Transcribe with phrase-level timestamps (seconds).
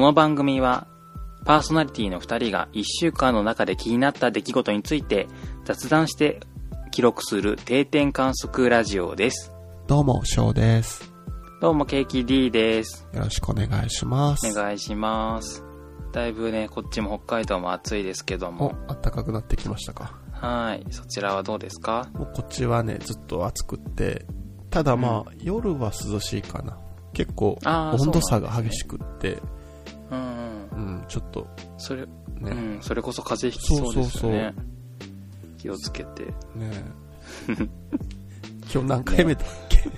[0.00, 0.86] この番組は、
[1.44, 5.28] パーソナリティの2人が1週間の中で気になった出来事について
[5.66, 6.40] 雑談して
[6.90, 9.52] 記録する定点観測ラジオです。
[9.86, 11.12] どうも、翔です。
[11.60, 13.06] どうも、ケーキ D です。
[13.12, 14.50] よろしくお願いします。
[14.50, 15.62] お願いします。
[16.12, 20.18] だいぶね、こっちも北海道も暑いですけどおも、、暖かくなってきましたか？
[20.32, 20.86] はい。
[20.92, 22.08] そちらはどうですか？
[22.14, 24.24] もうこっちはね、ずっと暑くって、
[24.70, 26.78] ただまあ、夜は涼しいかな。
[27.12, 29.42] 結構、温度差が激しくって、うんうん。
[29.42, 29.59] うん、
[31.10, 31.46] ちょっと、
[31.76, 34.54] それ、ね、うん、それこそ風邪ひきそうですよね。
[35.58, 36.24] 気をつけて。
[36.24, 36.32] ね
[38.72, 39.90] 今日何回目だっけ、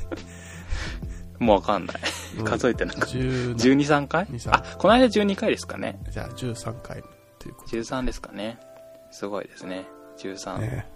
[1.38, 1.96] もうわかんない。
[2.38, 3.06] うん数えてなんか。
[3.06, 6.00] 10 12、3回？2 3あ、この間12回ですかね。
[6.10, 7.02] じゃあ13回
[7.38, 8.58] というこ13ですかね。
[9.10, 9.86] すごいですね。
[10.16, 10.54] 13。
[10.54, 10.90] とね。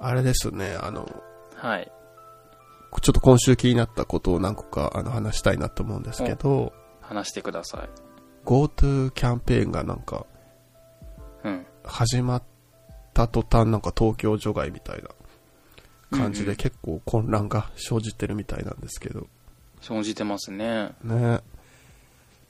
[0.00, 1.08] あれですね、あの、
[1.54, 1.92] はい。
[3.00, 8.07] ちょっと今週気になったことを何個かあの話したいなと思うんですけど、話してください。
[8.48, 10.24] GoTo キャンペーンがなんか
[11.44, 11.66] うん。
[11.84, 12.42] 始まっ
[13.12, 15.10] た途端なんか東京除外みたいな
[16.18, 16.56] 感じうんうん。
[16.56, 19.26] で結構混乱が生じてるみたいなんですけど、
[19.82, 20.92] 生じてますね。
[21.04, 21.40] ね。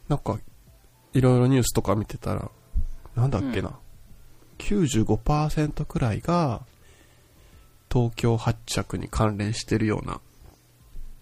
[0.09, 0.39] なんか
[1.15, 2.49] いろいろニュースとか見てたら
[3.17, 3.73] なんだっけな、
[4.59, 6.63] 95%くらいが
[7.93, 10.21] 東京発着に関連してるような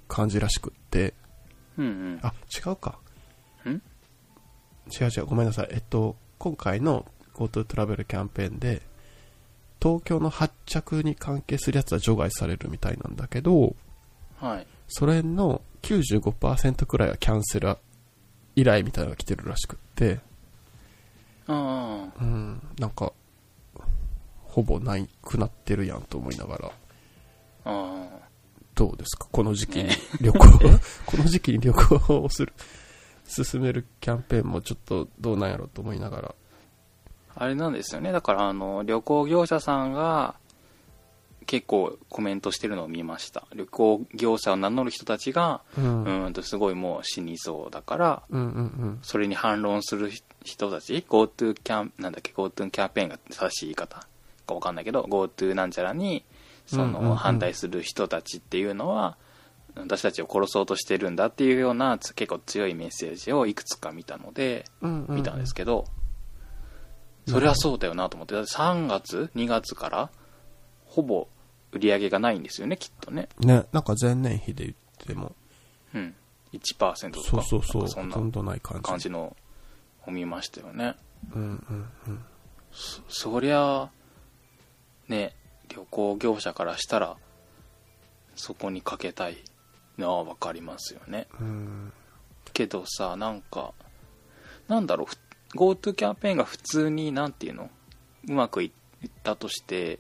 [0.07, 1.15] 感じらしくって。
[1.79, 2.21] うんうん。
[2.23, 2.99] あ違うか
[4.89, 5.69] う違うごめんなさい。
[5.71, 8.83] えっと今回の GoTo トラベルキャンペーンで
[9.83, 13.75] 東京の発着に関係するやつは除外されるみたいなんだけど
[14.41, 14.67] はい。
[14.89, 17.77] それの95%くらいはキャンセル
[18.55, 20.21] 依頼みたいなのが来てるらしくって。
[21.49, 23.13] あうんなんか
[24.45, 26.69] ほぼないくなってるやんと思いながら。
[26.69, 26.73] あ。
[27.65, 28.07] あ
[28.75, 29.27] どうですか？
[29.33, 29.97] この時期にね。
[30.21, 30.39] 旅行、
[31.07, 32.53] この時期に旅行をする
[33.27, 36.35] 進めるキャンペーンもちょっとどうなんやろうと思いながら
[37.35, 37.45] あ。
[37.45, 38.13] あれなんですよね。
[38.13, 40.37] だから、あの、旅行業者さんが、
[41.47, 43.47] 結構コメントしてるのを見ました。
[43.55, 50.11] 旅行業者を名乗る人たちが、うんうーんとすごいもう死にそうだから、うんうんうんそれに反論する
[50.43, 54.07] 人たち、GoTo キャン、なんだっけ、GoTo キャンペーンが正しい言い方
[54.47, 56.25] かわかんないけど、GoTo なんちゃらに、
[56.67, 59.17] その、反対する人たちっていうのは、
[59.77, 65.87] 私たちを殺そうとしてるんだっていうような、つ結構強いメッセージをいくつか見たので、うんうん見たんですけど、
[67.29, 70.11] それはそうだよなと思って、だって3月、2月から、
[70.85, 71.29] ほぼ
[71.73, 73.29] 売り上げがないんですよね、きっとね。
[73.41, 74.77] ねなんか前年比で言っ
[75.07, 75.35] ても
[75.95, 76.15] うん。
[76.53, 79.37] 1%とか、そうそうそうそんな感じの
[80.07, 80.97] を見ましたよね。
[81.35, 82.25] うんうんうん
[82.73, 83.91] そそりゃ
[85.09, 85.35] ね
[85.69, 87.17] 旅行業者からしたら
[88.35, 89.39] そこにかけたい
[89.99, 91.27] のは分かりますよね。
[91.41, 91.93] うん。
[92.53, 93.73] けどさなんか
[94.69, 95.17] なんだろうふ
[95.57, 97.71] GoTo キャンペーンが普通になんていうの？
[98.29, 98.73] うまくい
[99.07, 99.99] ったとして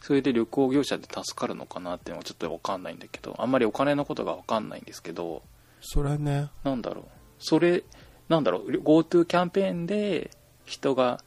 [0.00, 5.42] それで旅行業者で助かるのかなっていうのはちょっと分かんないんだけどあんまりお金のことが分かんないんですけど
[5.80, 6.48] それね。
[6.64, 7.04] なんだろう。
[7.38, 7.84] それ
[8.28, 10.30] なんだろう GoTo キャンペーンで
[10.64, 11.22] 人が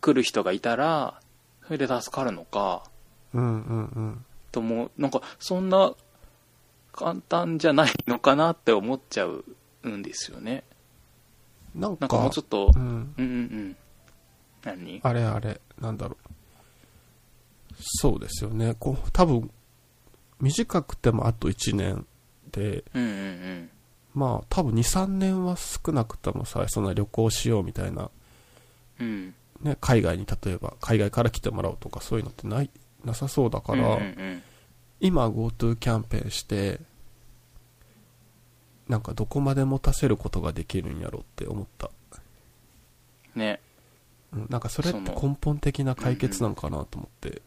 [0.00, 1.20] 来る人がいたら
[1.66, 2.84] それで助かるのか
[3.34, 4.24] うんうんうん。
[4.52, 5.92] ともなんかそんな
[6.96, 9.44] 簡単じゃないのかなって思っちゃう
[9.86, 10.64] んですよね。
[11.74, 13.76] なんかなんかもうちょっとうん、うんうんうん。
[14.64, 15.00] 何？
[15.02, 16.16] あれあれなんだろ
[17.70, 17.76] う。
[17.78, 18.74] そうですよね。
[18.80, 19.50] こう多分
[20.40, 22.06] 短くてもあと1年
[22.50, 23.70] でうんうんうん。
[24.14, 28.10] まあ多分23年は少なくともさそんな旅行しようみたいな、
[28.98, 29.34] うん。
[29.60, 32.70] ね、海外に例えば海外から来てもらおうとかそういうのってない
[33.04, 34.42] なさそうだから、うんうんうん
[35.00, 36.80] 今 GoTo キャンペーンして
[38.88, 41.90] なんかどこまで持たせることができるんやろって思った、
[43.34, 43.60] ね。
[44.32, 47.42] うん、なんかそれって根本的な解決なのかなと思って。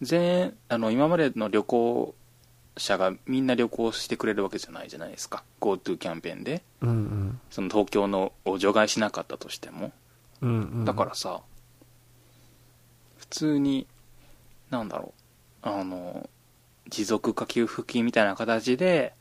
[0.00, 2.14] 全あの今までの旅行
[2.76, 5.44] 者がみんな旅行してくれるわけじゃないじゃないですか。
[5.60, 6.62] GoTo キャンペーンで。
[6.80, 7.40] うんうん。
[7.50, 9.92] その東京のを除外しなかったとしても。
[10.40, 10.84] うんうん。
[10.84, 11.42] だからさ、
[13.18, 13.86] 普通に
[14.70, 15.12] なんだろ
[15.62, 15.68] う。
[15.68, 16.28] あの
[16.88, 19.14] 持続化給付金みたいな形で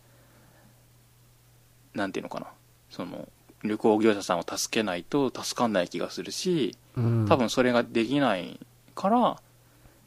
[1.94, 2.48] なんていうのかな。
[2.90, 3.28] その
[3.64, 7.26] 旅行業者さんを助けないと助かんない気がするしうん。
[7.28, 8.60] 多分それができない
[8.94, 9.42] から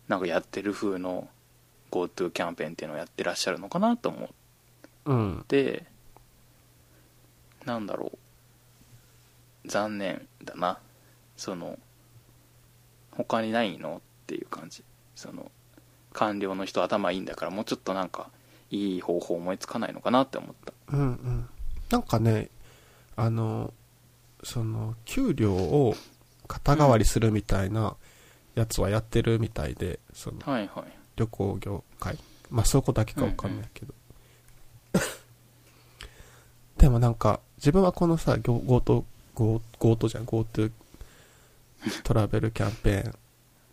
[0.07, 1.29] なんかやってる風の
[1.91, 4.29] GoTo キャンペーンっていうのをやってらっしゃるのかなと思っ
[5.07, 5.45] うん。
[5.49, 5.85] て
[7.65, 9.69] なんだろう。
[9.69, 10.79] 残念だな。
[11.37, 11.79] その
[13.11, 13.97] 他にないの？
[13.97, 14.83] っていう感じ。
[15.15, 15.51] その
[16.19, 18.29] 官僚の人頭いいんだからもうちょっとなんか
[18.71, 21.49] いい方法思いつかないのかなって思ったうんうん
[21.91, 22.51] なんかね
[23.17, 23.73] あの
[24.43, 25.95] その、給料を
[26.47, 27.97] 肩代わりするみたいな
[28.55, 30.85] やつはやってるみたいで、その、はいはい
[31.17, 32.17] 旅行業界。
[32.49, 33.93] まあ、そこだけかわかんないけど。
[36.79, 39.05] でもなんか、自分はこのさ、強強盗、
[39.35, 40.71] 強強盗じゃん、GoTo
[42.05, 43.15] トラベルキャンペーン。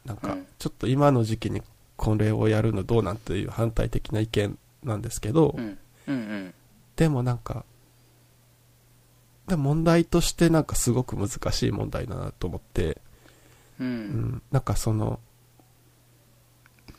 [0.05, 1.61] なんかうん、ちょっと今の時期に
[1.97, 5.77] これをやるのどうなんていう反対的な意見なんですけど、うん
[6.07, 6.53] うんうん
[6.95, 7.65] でもなんか、
[9.47, 13.01] で問題としてなんかすごく難しい問題だなと思って、
[13.81, 15.19] ううん、なんかその、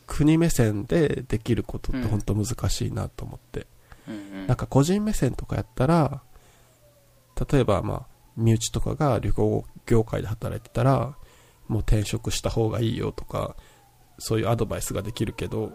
[0.06, 3.60] 国目線でできることって本当難しいなと思って。
[4.06, 6.20] うんなんか個人目線とかやったら、
[7.50, 8.06] 例えばまあ、
[8.36, 11.16] 身内とかが旅行業界で働いてたら、
[11.68, 13.56] もう転職した方がいいよとか、
[14.18, 15.72] そういうアドバイスができるけど、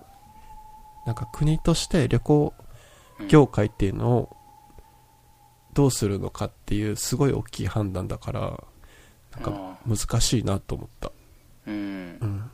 [1.06, 2.54] なんか国として旅行
[3.28, 4.38] 業界っていうのを
[5.74, 8.64] どうするのかっていうすごい大きい判断だから、
[9.34, 11.12] なんか難しいなと思った。
[11.68, 12.52] うんうん。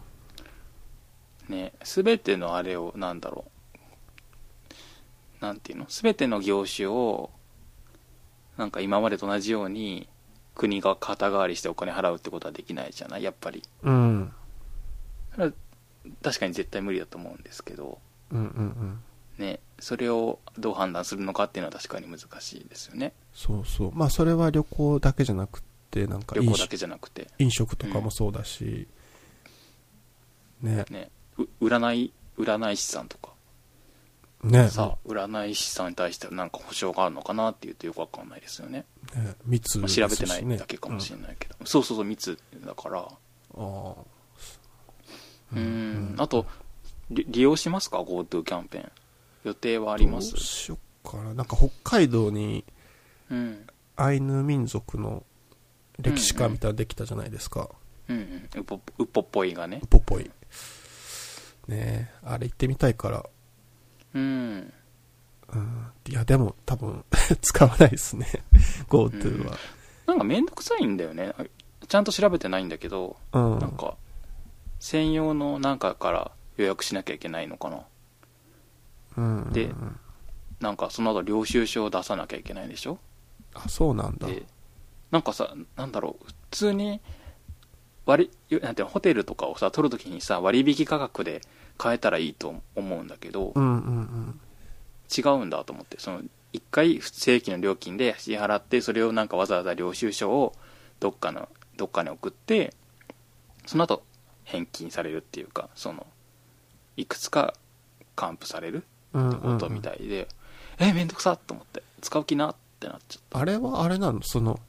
[1.50, 3.46] ね全てのあれをなんだろ
[5.42, 5.86] うなんていうの？
[5.88, 7.32] 全ての業種を
[8.58, 10.10] なんか今までと同じように
[10.56, 13.24] 国が肩代わりしてお金払うってことはできないじゃない？
[13.24, 14.34] やっぱりうん。
[16.22, 18.00] 確かに絶対無理だと思うんですけど
[18.32, 19.00] うんうんうん。
[19.38, 23.14] ねそれをどう判断するのかっていうのは確かに難しいですよね。
[23.34, 23.92] そうそう。
[23.94, 25.62] まあそれは旅行だけじゃなく
[25.92, 27.28] て、なんか旅行だけじゃなくて。
[27.38, 28.88] 飲食とかもそうだし、
[30.62, 30.86] ね。
[30.90, 31.12] ね。
[31.38, 33.30] う占い占い師さんとか。
[34.44, 34.70] ね。
[34.70, 38.86] さ占い師さんに対してなんか保証があるのかなっていうとよくわかんないですよね。
[39.16, 39.36] ね。
[39.46, 43.02] 密まあ調べてないだけかもしれないけど、そうそうそう密だから。
[43.02, 43.08] うん
[43.60, 43.94] あ
[45.56, 46.46] うんあと
[47.10, 48.92] り利用しますか？GoTo キャンペーン
[49.46, 50.32] 予定はああります？
[50.32, 50.76] どうしよ
[51.08, 51.34] っかな。
[51.34, 52.66] なんか北海道に
[53.32, 53.66] うん
[53.96, 55.24] アイヌ民族の
[56.00, 57.70] 歴史館みたいなのできたじゃないですか。
[58.10, 60.24] うんうんうぽうっぽっぽいがねウポポイ。
[60.24, 60.30] ね
[61.70, 63.26] え、あれ行ってみたいから。
[64.14, 64.74] うん
[65.54, 65.92] うん。
[66.08, 67.04] いや、でも多分
[67.42, 68.28] 使わないですね。
[68.90, 69.58] GoTo は。
[70.06, 71.34] なんかめんどくさいんだよね
[71.90, 73.60] ちゃんと調べてないんだけどうん。
[73.60, 73.98] なんか
[74.80, 77.82] 専用のなんかから予約しなきゃいけないのかな
[79.18, 79.52] うん。
[79.52, 79.70] で
[80.60, 83.00] なんかその後領収書を出さなきゃいけないでしょ？
[83.54, 84.28] あ、そうなんだ。
[84.28, 84.44] で
[85.12, 87.02] なんかさなんだろう普通に
[88.06, 91.42] 割りなんてホテルとかをさ取るときにさ割引価格で
[91.78, 93.72] 買えたらいいと思うんだけど、うんうんう
[94.02, 94.40] ん。
[95.16, 96.22] 違うんだと思ってその
[96.54, 100.54] 1回正規の料金で支払ってそれをなんかわざわざ領収書を
[101.00, 101.48] どっかの
[101.78, 102.74] どっかに送って
[103.66, 104.04] その後
[104.48, 106.08] 返金されるっていうかその
[106.96, 107.54] いくつか
[108.16, 108.84] 還付される
[109.14, 109.60] うんうんうん。
[109.60, 110.28] ことみたいで、
[110.80, 114.22] えめんどくさっと思って使う気なってなっちゃっあれはあれなの？
[114.24, 114.60] その、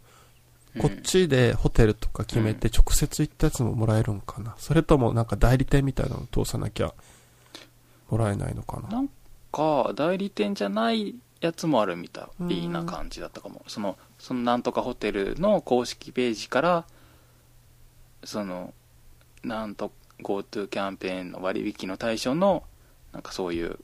[0.75, 6.93] たこっちでホテルとか決めて直接行ったやつももらえるんかな、それともなんか代理店みたいなの通さなきゃ
[8.11, 8.89] もらえないのかな？
[8.89, 9.09] うんなん
[9.51, 13.65] か代理店じゃないやつもあるみたいな感じだったかも。
[13.67, 16.85] そのそのなんとかホテルの公式ページから
[18.25, 18.75] その
[19.45, 22.65] なんと GoTo キャンペーンの割引の対象の
[23.13, 23.79] なんかそういう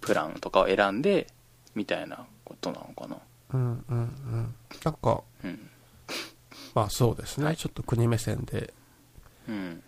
[0.00, 1.26] プランとかを選んで
[1.74, 3.16] みたいなことなのかな。
[3.54, 4.54] うんうんうん。
[4.84, 5.70] なんかうん。
[6.74, 7.56] まあそうですね、はい。
[7.56, 8.72] ちょっと国目線で
[9.48, 9.82] うん。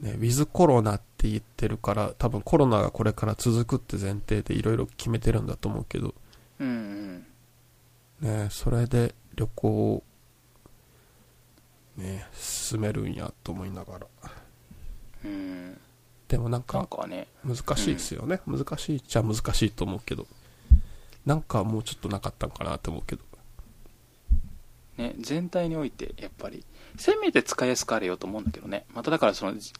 [0.00, 6.14] ね、ウィズコロナって言ってるから、多分コロナがこれから続くって前提でいろいろ決めてるんだと思うけど、
[6.58, 7.26] うん
[8.22, 8.36] うん。
[8.44, 10.02] ね、それで旅行を、
[12.00, 14.06] ね、進めるんやと思いながら。
[15.24, 15.80] うん
[16.28, 16.88] でもなんか
[17.44, 18.40] 難しいですよね。
[18.46, 20.28] 難しいっちゃ難しいと思うけど、
[21.26, 23.22] なんかもうちょっとなかったんかなと思うけど。
[25.00, 26.64] ね、全体においてやっぱり
[26.96, 29.72] せめて使いやすくあれよと思うんだけどねまただからそのじ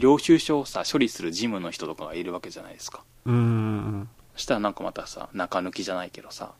[0.00, 4.08] 領収書をさ処理する事務の人とかがいるわけじゃないですかうーん。
[4.34, 6.52] そしたらなんかまたさ中抜きじゃないけどさ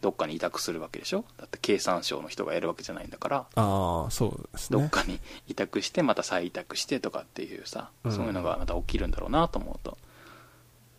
[0.00, 1.24] どっかに委託するわけでしょ？
[1.36, 3.36] だって経産省の人がやるわけじゃないんだから。
[3.54, 4.80] ああ、そうですね。
[4.80, 8.12] どっかに委託してまた再委託してとかっていうさ、うん。
[8.12, 9.98] そういうのがまた起きるんだろうなと思うと。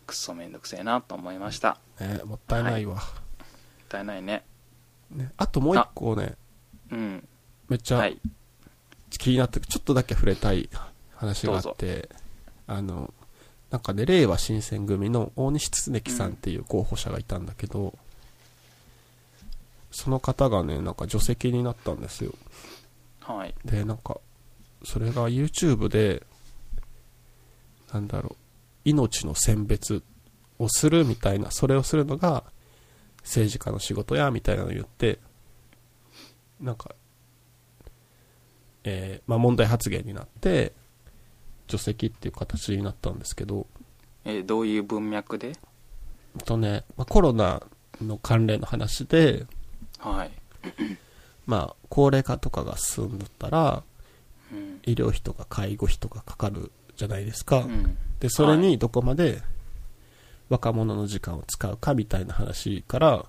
[0.06, 1.78] くっそめんどくせえなと思いました。
[1.98, 2.98] もね、もったいないわ、っ
[3.88, 4.44] たいないね。
[5.10, 5.30] ね。
[5.36, 6.34] あともう一個ね、
[6.90, 7.28] うん。
[7.68, 8.20] めっちゃはい。
[9.10, 10.68] 気になってちょっとだけ触れたい
[11.14, 12.08] 話があって、
[12.66, 13.12] あの、
[13.70, 17.94] なんかね、令和新選組の大西恒樹さんっていう候補者がいたんだけど、
[19.92, 22.34] その方がね、なんか除籍になったんですよ。
[23.20, 23.54] はい。
[23.64, 24.20] で、なんか、
[24.84, 26.26] それが YouTube で、
[27.92, 28.36] なんだろう、
[28.84, 30.02] 命の選別
[30.58, 32.42] をするみたいな、それをするのが
[33.18, 35.20] 政治家の仕事や、みたいなのを言って、
[36.60, 36.94] なんか、
[38.84, 40.72] えーまあ問題発言になって、
[41.68, 43.66] 除籍っていう形になったんですけど、
[44.24, 45.52] えーどういう文脈で？
[46.44, 47.62] とね、まあ、コロナ
[48.00, 49.46] の関連の話で、
[50.02, 50.30] はい、
[51.46, 53.82] まあ、高齢化とかが進んだったら、
[54.52, 54.80] うん。
[54.84, 57.58] 医療費とか介護費とかかかるじゃないですか。
[57.58, 57.96] うん。
[58.18, 59.40] で、それにどこまで
[60.48, 63.26] 若者の時間を使うかみたいな話から、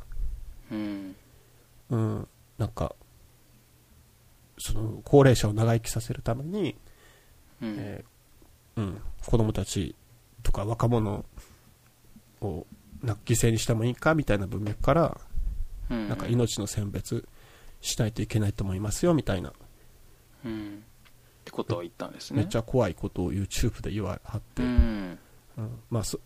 [0.71, 1.15] うん。
[1.91, 2.27] うん、
[2.57, 2.95] なんか、
[4.57, 6.75] その、高齢者を長生きさせるために、
[7.61, 7.75] うん。
[7.77, 8.13] えー
[8.75, 9.95] うん、子供たち
[10.41, 11.23] とか若者
[12.41, 12.65] を
[13.03, 15.32] な犠牲にしてもいいかみたいな文脈から、うん
[16.09, 17.27] なんか命の選別
[17.81, 19.53] しないといけないと思いますよみたいな、
[20.45, 20.83] うん。
[21.41, 22.37] ってことを言ったんですね。
[22.37, 24.71] めっちゃ怖いことを YouTube で言わはって、ううん。
[25.11, 25.19] ん
[25.89, 26.19] まあそ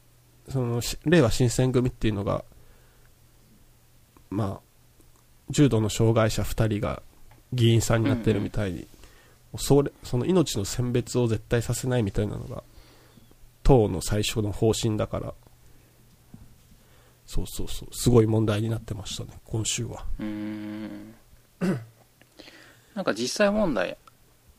[0.50, 2.46] そのし令和新選組っていうのが
[4.30, 4.68] まあ
[5.50, 7.02] 重度の障害者2人が
[7.54, 8.88] 議員さんになってるみたいに、
[9.58, 12.64] それその命の選別を絶対させないみたいなのが
[13.64, 15.34] 党の最初の方針だから
[17.28, 17.90] そうそうそう。
[17.92, 20.06] すごい問題になってましたね今週は。
[20.20, 21.14] うーん。
[22.96, 23.98] なんか実際問題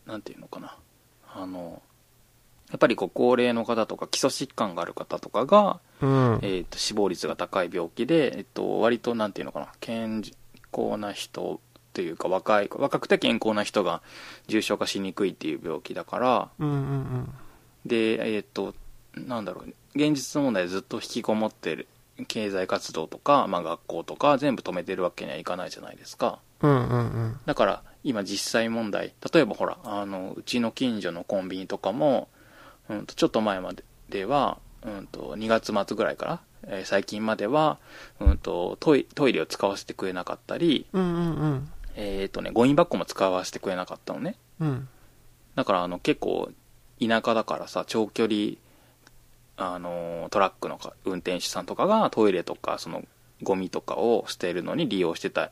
[0.06, 0.76] なんていうのかな。
[1.34, 1.82] あの
[2.70, 6.38] やっぱりご高齢の方とか基礎疾患がある方とかが、うん。
[6.42, 9.72] えー、と死亡率が高い病気で、えっと、割となんていうのかな。
[9.80, 10.22] 健
[10.70, 11.60] 康な人
[11.94, 14.02] というか若い若くて健康な人が
[14.46, 16.48] 重症化しにくいっていう病気だから。
[16.58, 17.34] うんうん
[17.86, 18.74] でえっ、と
[19.14, 21.88] なんだろう現実問題ずっと引きこもってる
[22.26, 26.40] 経済活動とか、まあ、学校とか全部止めてるわけにはいかないじゃないですか。
[26.62, 27.40] うんうんうん。
[27.46, 32.28] だから今実際問題例えばほらあのうちの近所のコンビニとかも、
[32.88, 37.78] うん、とちょっと前まででは、うん、と2月末ぐらいから、えー最近までは、
[38.20, 41.70] うん、とトイトイレを使わせてくれなかったり、うんうんうん。
[41.94, 44.36] えーとね、ゴミ箱も使わせてくれなかったのね。
[44.60, 44.88] うん。
[45.54, 46.50] だからあの結構
[47.00, 48.58] 田舎だからさ長距離
[49.60, 53.02] あのトラックのか運転手さんとかがトイレとかその
[53.42, 55.50] ゴミとかを捨てるのに利用してた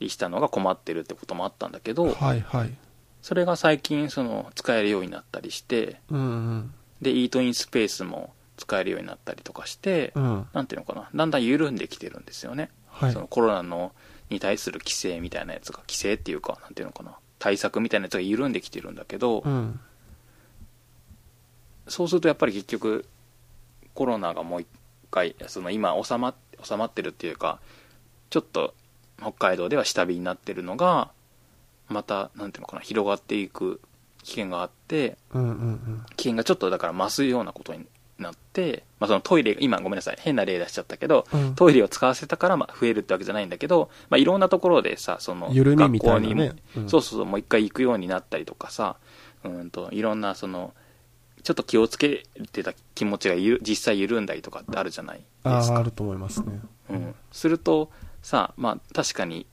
[0.00, 2.74] りしたのが困ってるってこともあったんだけどはいはい。
[3.22, 6.74] それが最近その使えるようになったりしてうんうん。
[7.00, 10.46] でイートインスペースも使えるようになったりとかしてうん。
[10.52, 13.12] なんていうのかなだんだん緩んできてるんですよね、はい。
[13.12, 13.92] そのコロナの
[14.28, 19.80] に対する規制みたいなやつが規制っていうかなんていうのかな対策みたいなやつが緩んできてるんだけど、うん。
[21.86, 23.06] そうするとやっぱり結局
[23.98, 24.68] コロナがもう一
[25.10, 27.58] 回その今収ま収まってるっていうか
[28.30, 28.72] ちょっと
[29.18, 31.10] 北海道では下火になってるのが
[31.88, 33.80] またなんていうのかな広がっていく
[34.22, 35.16] 危険があって
[36.14, 37.86] 危険がちょっとだから増すようなことに
[38.20, 41.54] なって、まあ、そのトイレ今ごめんなさい変な例出しちゃったけどうん。
[41.56, 46.88] トイレを使わせたからまあ増えるってわけじゃないんだけど、まあ、いろんなところでさその学校にもうん。
[46.88, 48.94] そうそうそうもう一回行くようになったりとかさ
[49.42, 50.72] うんといろんなその
[51.42, 55.18] ちょっと気をつけてた気持ちがゆ実際緩んだりとかってあるじゃない？
[55.18, 56.60] ですか、あると思いますね。
[56.90, 57.90] うん、すると
[58.22, 59.46] さまあ確かに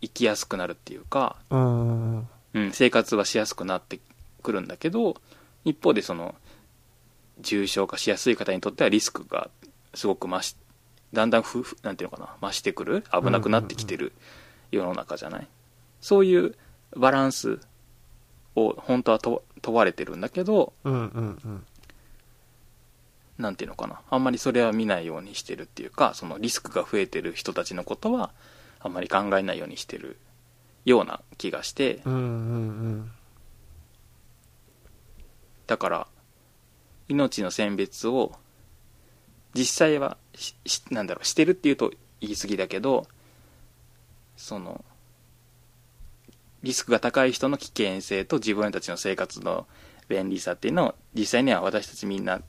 [0.00, 2.26] 生きやすくなるっていうか、うん。
[2.72, 4.00] 生活はしやすくなって
[4.42, 5.16] くるんだけど
[5.64, 6.34] 一方でその
[7.40, 9.50] 重症化しやすい方にとってはリスクが
[9.94, 10.56] すごく増し
[11.12, 13.04] だんだんふふなんていうのかな増してくる？
[13.12, 14.12] 危なくなってきてる
[14.72, 15.46] 世の中じゃない、
[16.00, 16.56] そういう
[16.96, 17.60] バランス
[18.56, 21.66] を本当はと問われてるんだけどうんうんうん。
[23.38, 24.00] なんていうのかな。
[24.10, 28.30] あんまりそれは見ないようにしてるっていうかそのリスクが増えてる人たちのことは
[28.80, 30.18] あんまり考えないようにしてる
[30.84, 32.02] ような気がして。
[32.04, 33.10] うんうん。
[35.66, 36.06] だから
[37.08, 38.32] 命の選別を
[39.54, 43.06] 実際はししなんだろうしてるっていうと言い過ぎだけど
[44.36, 44.84] その
[46.62, 49.66] リスクが高い人の危険性と自分たちの生活の
[50.08, 52.42] 便利さっていうのを実際には私たちみんな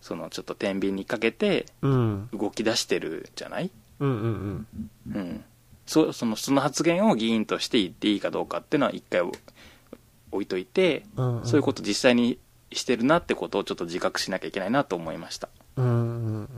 [0.00, 1.92] そのちょっと天秤にかけてうん。
[1.92, 3.70] うん動き出してるじゃない？
[4.00, 4.66] うんうん
[5.14, 5.44] うん。
[5.86, 11.46] そそのその発言を議員として言っていいかどうかっていうのは一回置いといて、うんうん。
[11.46, 12.38] そういうこと実際に
[12.72, 15.48] してるなってことをちょっと自覚しなきゃいけないなと思いました。
[15.76, 16.48] うんうん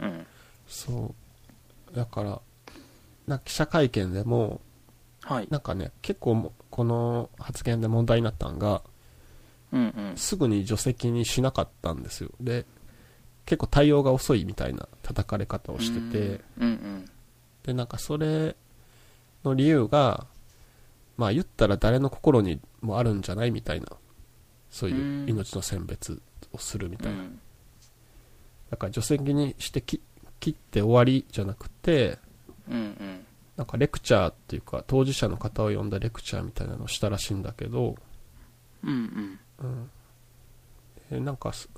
[0.00, 0.06] うん。
[0.06, 0.26] うん。
[0.66, 1.14] そ
[1.92, 1.96] う。
[1.96, 2.40] だから
[3.26, 4.60] な記者会見でも
[5.28, 5.48] はい。
[5.50, 8.82] なんかね結構もこの発言で問題になったんが
[9.72, 10.16] うんうん。
[10.16, 12.30] すぐに除籍にしなかったんですよ。
[12.40, 12.64] で
[13.44, 17.10] 結構対応が遅いみたいな叩かれ方をしててうんうん
[17.62, 18.56] でなんかそれ
[19.44, 20.26] の理由が
[21.18, 23.86] まあ言ったら誰の心にもあるんじゃないみたいな
[24.70, 27.40] そういう命の選別をするみたいな、うん。
[28.70, 30.00] だから除籍にしてき
[30.40, 32.18] 切って終わりじゃなくて
[32.70, 33.26] うんうん
[33.58, 37.96] なんかレクチャーっていうか、当事者の方を呼んだレクチャーみたいなのをしたらしいんだけど、
[38.84, 39.90] うんうんうん。
[41.10, 41.68] えなんかす、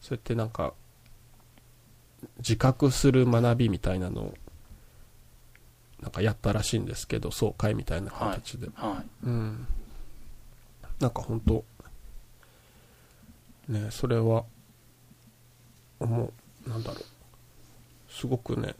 [0.00, 0.74] そうやってなんか、
[2.38, 4.34] 自覚する学びみたいなのを、
[6.02, 8.68] なんかやったらしいんですけど、総会みたいな形で。
[8.74, 9.68] はいうん。
[10.98, 11.64] なんか本当
[13.68, 14.44] ね、それは、
[16.00, 16.32] 思
[16.66, 17.04] う、なんだろう。
[18.12, 18.74] すごくね、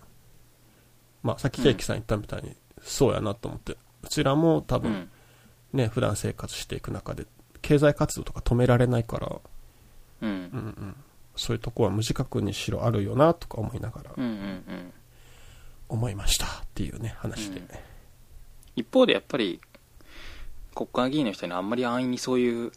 [1.25, 5.11] まあ、さっきケーキさん言ったみたいに、そうやなと思って、うちらも多分、うん。
[5.73, 7.26] ね、普段生活していく中で、
[7.62, 9.40] 経済活動とか止められないから、
[10.21, 10.28] うん。
[10.28, 10.97] うんうん、
[11.35, 14.93] そういうとこは無自覚にしろあるよなとか思いながらうんうんうん。
[15.88, 17.69] 思いましたっていうね話で、うん。
[18.76, 19.61] 一方でやっぱり
[20.75, 22.73] 国会議員の人にあんまり安易にそういう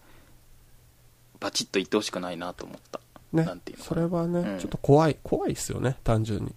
[1.39, 2.99] バチッと言ってほしくないなと思った。
[3.33, 3.45] ね。
[3.77, 4.59] それはね、うん。
[4.59, 6.55] ちょっと怖い怖いですよね単純に。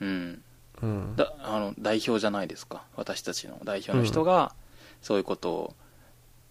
[0.00, 0.42] うん
[0.82, 1.16] うん。
[1.16, 2.82] だあの代表じゃないですか。
[2.96, 4.54] 私たちの代表の人が
[5.00, 5.74] そういうことを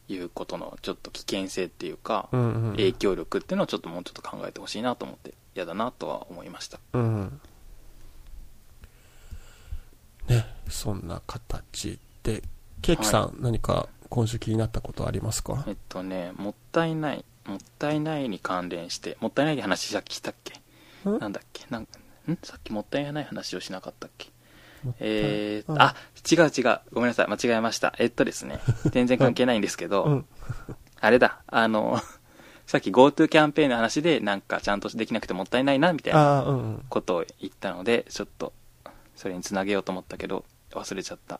[0.07, 2.71] 言うことのちょっと危険性っていうか、うんうん。
[2.71, 6.79] 影響力っていうのをちょっともうちょっと考えてほしいなと思って嫌だなとは思いました。
[6.93, 7.41] うん。
[10.27, 12.43] ねそんな形で
[12.81, 15.63] ケーキさん、何か今週気になったことありますか？
[15.67, 20.59] えっとねもったいないもったいないに関連してもったいないって話さっきしたっけ？
[21.09, 21.19] ん。
[21.19, 21.65] なんだっけ？
[21.69, 21.87] なん
[22.29, 22.37] ん？
[22.43, 24.29] さっきもったいない話をしなかったっけ？
[24.99, 25.95] えー、うんあ
[26.29, 26.79] 違う違う。
[26.91, 27.27] ごめんなさい。
[27.27, 27.93] 間違えました。
[27.99, 28.59] えっとですね。
[28.91, 30.25] 全然関係ないんですけど、うん。
[30.99, 31.41] あれだ。
[31.47, 31.99] あの
[32.65, 36.45] さっき GoTo キャンペーンの話でなんかちゃんとできなくてもったいないなみたいな
[36.89, 38.53] ことを言ったのでちょっと
[39.15, 41.39] それにつなげようと思ったけど忘れちゃった。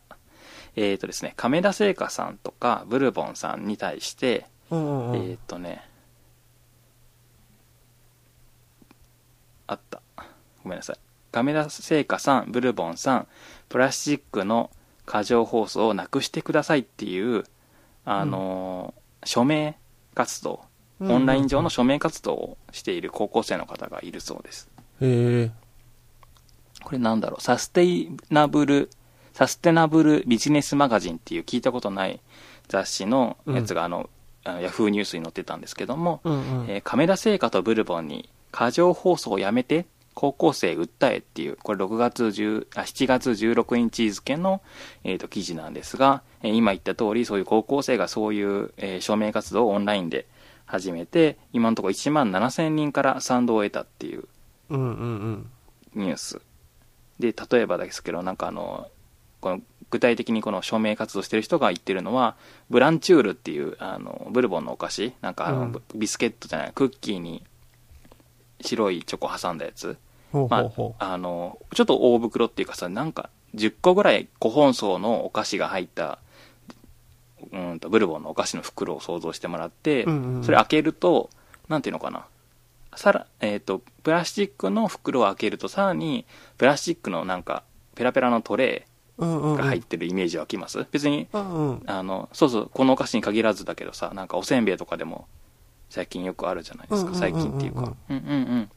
[0.76, 5.86] えっ、ー、とですね亀田製菓さんとかブルボンさんに対してえっ、ー、とね
[9.68, 10.02] あった
[10.64, 10.98] ごめんなさい。
[11.32, 13.28] 亀田製菓さんブルボンさん
[13.70, 14.70] プラスチックの
[15.06, 17.44] 過剰包装をなくしてくださいっていう
[18.06, 19.78] あのー署名
[20.16, 20.62] 活動
[21.00, 24.68] オンライン上の署名活動をしている高校生の方がいるそうです。
[25.00, 25.52] へえ
[26.84, 27.42] これなんだろう？
[27.42, 28.90] サステイナブル
[29.34, 32.20] サステナブルビジネスマガジンっていう聞いたことない
[32.68, 34.10] 雑誌のやつがあの、
[34.44, 36.70] あのヤフーニュースに載ってたんですけども、うんうん。
[36.70, 44.62] えー亀田製菓とブルボンに過剰放送をやめて高校生訴えっていうこれ6月10あ7月16日付の、
[45.04, 50.28] えー、と記事なんですが、えー今言った通りそういう高校生がそういう、えー署名活動をオンラインで
[50.66, 54.26] 始めて今のところ1万7000人から賛同を得たっていう
[54.70, 54.92] うんうんう
[55.32, 55.50] ん
[55.96, 56.42] ニュース。
[57.20, 58.88] で例えばですけどなんかあの
[59.42, 62.36] この具体的にこの署名活動してる人が言ってるのは
[62.70, 65.14] ブランチュールっていうあのブルボンのお菓子。
[65.22, 65.82] なんかあの、うん。
[65.96, 67.44] ビスケットじゃないクッキーに
[68.64, 69.98] 白いチョコ挟んだやつ、
[70.32, 70.70] ほうまほう。
[70.70, 76.20] ほあ、あのちょっと大袋っていうかさなんか10個ぐらい5本層のお菓子が入った
[77.52, 80.44] うんとブルボンのお菓子の袋を想像してもらって、うんうんうん。
[80.44, 81.30] それ開けると
[81.72, 82.26] なんていうのかな。
[82.96, 86.26] さら、えっ、と、プラスチックの袋を開けると、さらに、
[86.58, 87.64] プラスチックのなんか、
[87.96, 91.84] ペラペラのトレーが入ってるイメージ湧きます、別に、うんうん。
[91.86, 95.28] あの、そうそう、このお菓子に限らずだけどさ、なんかおせんべいとかでも、
[95.92, 97.94] 最近よくあるじゃないですか、うんうんうんうん最近っていうか。
[98.10, 98.70] うんうんうん。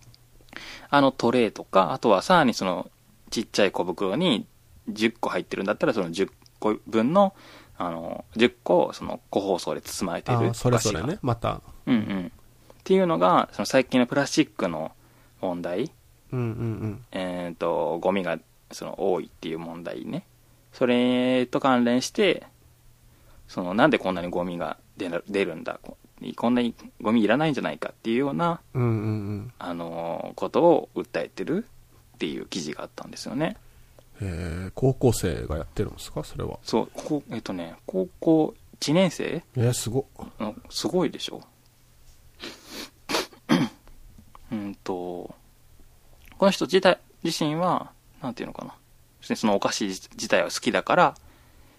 [0.91, 2.91] あのトレーとか、あとはさらにその、
[3.31, 4.47] ちっちゃい小袋に
[4.91, 7.35] 10個入ってるんだったら、その10個分の、
[7.79, 12.27] あの、10個、その、個包装で包まれているそれれねまたうんうん。
[12.27, 12.31] っ
[12.85, 14.93] ていうのが、その最近のプラスチックの
[15.41, 15.91] 問題、
[16.33, 18.39] うんうんえっ、と、ゴミが
[18.73, 20.27] その多いっていう問題ね。
[20.73, 22.45] それと関連して、
[23.47, 25.79] そのなんでこんなにゴミが出る出るんだ、
[26.33, 28.97] ここんなにゴミいらないんじゃないかっていうような、うんうんうん。
[28.97, 29.01] う
[29.41, 31.67] んあのことを訴えてる
[32.15, 33.57] っていう記事があったんですよね。
[34.21, 36.23] えー、高校生がやってるんですか？
[36.25, 36.59] それは。
[36.63, 39.43] そう、こえっ、とね、高校1年生？
[39.57, 40.07] えー、すご。
[40.71, 41.43] すごいでしょ。
[44.53, 44.93] うんと
[46.39, 47.91] この人自体自身は
[48.23, 48.75] なんていうのかな。
[49.21, 51.15] そのお菓子自体は好きだから、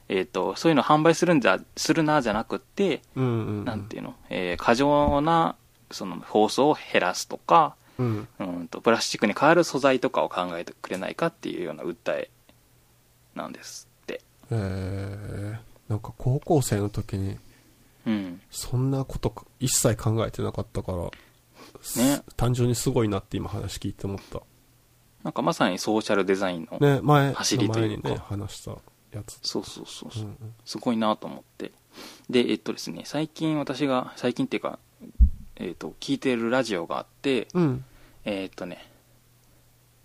[0.07, 3.65] えっとそういうの販売するんじゃするなじゃなくって、うんうんうん。
[3.65, 5.55] なんていうの、えー過剰な
[5.91, 8.27] その包装を減らすとかうん。
[8.39, 12.29] うんとプラスチックに代わる素材とかを考えてくれないかっていうような訴え
[13.35, 14.21] なんですって。
[14.51, 15.57] えー、
[15.89, 17.37] なんか高校生の時に
[18.05, 18.41] うん。
[18.51, 21.09] そんなことか一切考えてなかったから、
[21.81, 22.21] すね。
[22.37, 24.41] 単純にすごいなって今話聞いて思った。
[25.23, 28.09] なんかまさにソーシャルデザインの、ね前走りというか。
[28.09, 28.77] 前にね話した
[29.17, 29.39] やつ。
[29.41, 30.53] そうそうそうそう、うんうん。
[30.65, 31.71] すごいなと思って。
[32.29, 34.79] でえっとですね最近私が最近っていうか
[35.55, 37.85] えっと聞いてるラジオがあってうん。
[38.25, 38.89] えっとね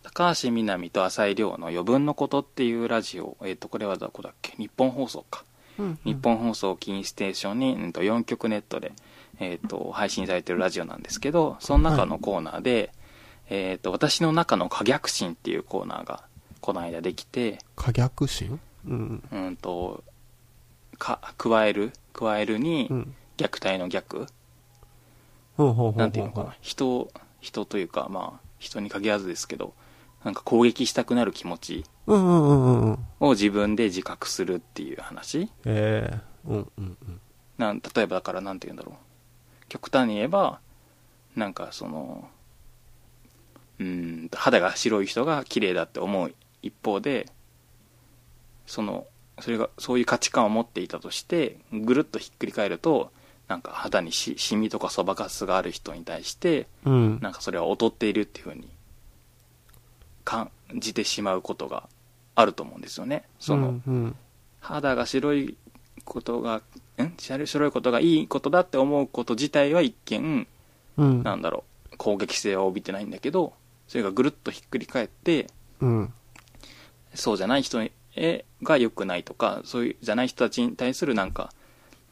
[0.03, 4.55] 高橋みなみと浅井亮の余分のことっていうラジオ、えっ、と、これはどこだっけ？
[4.57, 5.45] 日本放送か。
[5.79, 8.93] うん日本放送キーステーションに、うん、と4曲ネットで、
[9.39, 12.93] えー、と配信されてるラジオなんですけどその中のコーナーで、
[13.49, 16.25] えー、と私の中の可逆心っていうコーナーが
[16.61, 18.61] この間できて、可逆心？
[18.87, 19.23] うん。
[19.31, 20.05] うん、と
[20.99, 21.93] か加える？
[22.13, 23.15] 加えるにうん。
[23.37, 24.27] 虐待の逆？
[25.59, 26.55] なんていうのかな？
[26.61, 29.75] 人人というかまあ人に限らずですけど
[30.25, 32.99] なんか攻撃したくなる気持ちうんうんうんうんうん。
[33.21, 35.51] を自分で自覚するっていう話？
[35.65, 37.21] ええうんうんうん。
[37.59, 40.61] なん例えばだからなんて言うんだろう極端に言えば
[41.37, 42.29] なんかその
[43.79, 47.27] うーん肌が白い人が綺麗だって思う一方で
[48.71, 49.07] その
[49.41, 53.11] それがそういう価値観を持っていたとしてぐるっとひっくり返ると
[53.49, 57.19] なんか肌にしシミとかそばかすがある人に対してうん。
[57.21, 58.69] なんかそれは劣っているっていうふうに
[60.25, 61.89] 感じてしまうことが
[62.37, 64.17] あると思うんですよねその、うんうん。
[64.61, 65.57] 肌が白い
[66.05, 66.63] ことが
[66.99, 67.13] ん？
[67.19, 70.47] 白いことがいいことだって思うこと自体は一見
[70.97, 71.23] うん。
[71.25, 73.53] なんだろう攻撃性は帯びてないんだけど
[73.89, 75.49] それがぐるっとひっくり返って
[75.81, 76.13] うん。
[77.15, 77.91] そうじゃない人へ
[78.63, 81.53] が良くないとかそういうじゃない人たちに対するなんか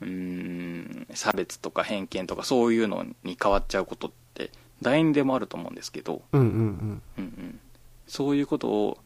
[0.01, 7.61] うーん差別とか偏見とかそういうのに変わっちゃうことって誰にでもあると思うんですけど、うんうんうんうん、
[8.07, 8.99] そういうことを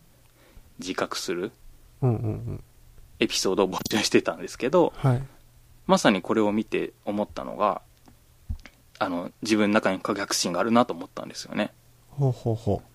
[0.79, 1.53] 自覚する。
[3.21, 5.23] エピソードを募集してたんですけどはい。
[5.87, 7.81] まさにこれを見て思ったのが
[8.99, 11.73] あの自分の中に可逆心があるなと思ったんですよね
[12.11, 12.89] ほうほうほう。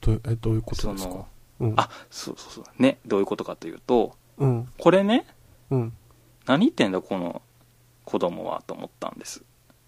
[0.00, 1.10] どうえ、どういうことですか？
[1.10, 1.26] その
[1.62, 1.74] うん。
[1.76, 4.68] あそうそうそうねどういうことかというとうん。
[4.78, 5.26] これね
[5.70, 5.92] うん。
[6.46, 7.40] 何言ってんだこの
[8.04, 9.42] 子供はと思ったんです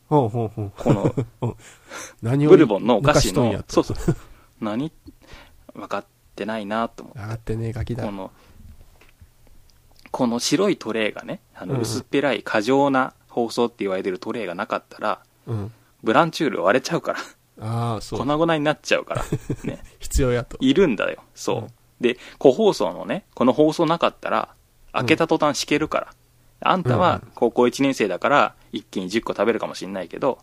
[0.08, 0.72] ほうほうほう。
[0.76, 1.56] この
[2.22, 3.96] 何をブルボンのお菓子抜かしとんやそうそう
[4.60, 4.92] 何
[5.74, 6.04] 分かっ
[6.36, 8.12] てないなと思って上がってねえガキだこ。
[8.12, 8.30] の
[10.10, 15.72] この白いトレイがねあのうん薄っぺらい過剰な包装って言われてるトレイがなかったらうん。
[16.04, 17.18] ブランチュール割れちゃうから
[17.60, 18.18] ああ、そう。
[18.18, 19.24] 粉々になっちゃうから。
[19.64, 19.82] ね。
[20.00, 20.56] 必要やと。
[20.60, 21.22] いるんだよ。
[21.34, 21.66] そう、うん。
[22.00, 24.48] で個包装のねこの包装なかったら
[24.92, 26.14] 開けた途端敷けるから、
[26.60, 30.38] あんたは高校1年生だから一気に10個食べるかもしんないけど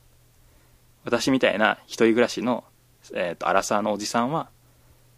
[1.05, 2.65] 私みたいな一人暮らしの、
[3.13, 4.49] えー、とアラサーのおじさんは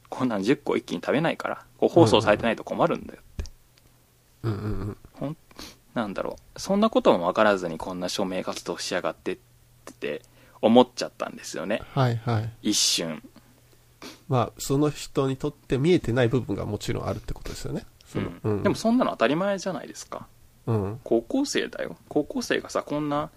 [0.10, 3.52] こんなん10個一気に食べないから個包装されてないと困るんだよって、
[4.44, 4.98] うんうんうん。
[5.14, 5.38] ほん
[5.96, 6.60] なんだろう。
[6.60, 9.38] そんなことも分からずにこんな署名活動しやがってっ
[10.00, 10.22] て
[10.64, 12.50] 思っちゃったんですよねはいはい。
[12.70, 13.22] 一瞬
[14.28, 17.86] まあ、その人にとって見えてない部分がもちろんあるってことですよね。
[18.44, 20.28] うんでもそんなの当たり前じゃないですか
[20.68, 21.00] うん。
[21.04, 23.30] 高校生だよ高校生がさこんな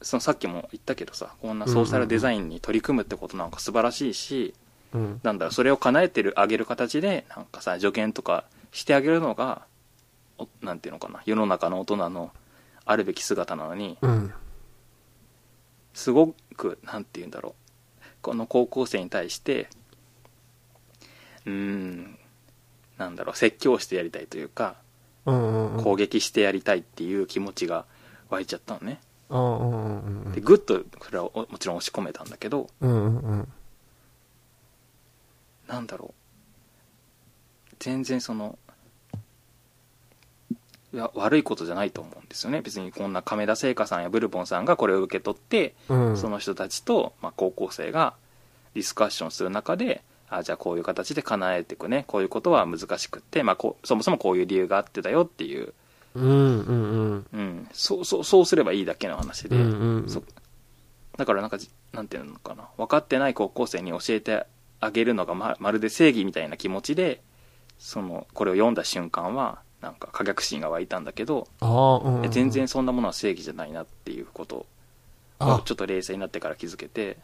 [0.00, 4.54] そのさっきも言ったけどさこんなソーシャルデザインに取り組むってことなんか素晴らしいし、
[4.94, 5.20] うん。
[5.22, 9.62] なんだろうそれを叶えてるあげる形でなんかさ助言とかしてあげるのが
[10.38, 12.30] おなんていうのかな世の中の大人の
[12.84, 14.32] あるべき姿なのにうん。
[15.94, 19.68] すごくなんて言うんだろうこの高校生に対して
[21.44, 22.18] うーん
[22.98, 24.76] なんだろう説教してやりたいというか
[25.26, 25.84] うんうんうん。
[25.84, 27.84] 攻撃してやりたいっていう気持ちが
[28.30, 29.00] 湧いちゃったのね
[30.34, 33.48] でグッとそれはおもちろん押し込めたんだけどうんうんうん。
[35.68, 36.14] なんだろ
[37.72, 38.58] う全然その
[41.14, 42.60] 悪いことじゃないと思うんですよね。
[42.60, 46.16] 別にこんな亀田製菓さんやブルボンさんがこれを受け取って、うん。
[46.16, 48.14] その人たちと、まあ、高校生が
[48.74, 52.04] ディスカッションする中であじゃあこういう形で叶えていくね。
[52.06, 55.74] こういうことは難しくって、まあ、こうそもそもこういう理由があってだよっていう、
[56.14, 57.26] うんうんうん。
[57.32, 60.08] うん、そうそうそうすればいいだけの話で、うんうん。
[60.08, 60.22] そ
[61.16, 62.68] だからなんかじなんていうのかな。
[62.76, 64.46] 分かってない高校生に教えて
[64.80, 67.22] あげるのがままるで正義みたいな気持ちで
[67.78, 71.48] そのこれを読んだ瞬間はなんか可逆心が湧いたんだけど。
[72.30, 74.66] 全然そんなものは正義じゃないなっていうことを
[75.38, 77.18] あ、ちょっと冷静になってから気づけて、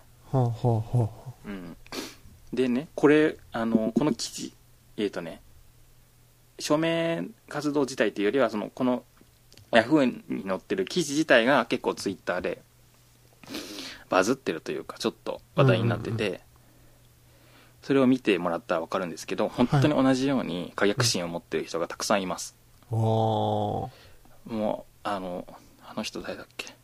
[2.52, 4.52] でねこれあのこの記事
[4.96, 5.40] えっ、とね
[6.58, 9.04] 署名活動自体っていうよりはそのこの
[9.70, 12.62] ヤフーに載ってる記事自体が結構ツイッターで
[14.08, 16.38] バズってるというかちょっと話題になってて、うん
[17.82, 22.56] それを見てもらったら分かるんですけど本当に同じように可逆心を持ってる人がたくさんいます、
[22.90, 22.96] う。
[22.96, 24.52] おー。
[24.52, 25.46] もうあの
[25.84, 26.74] あの人誰だっけ？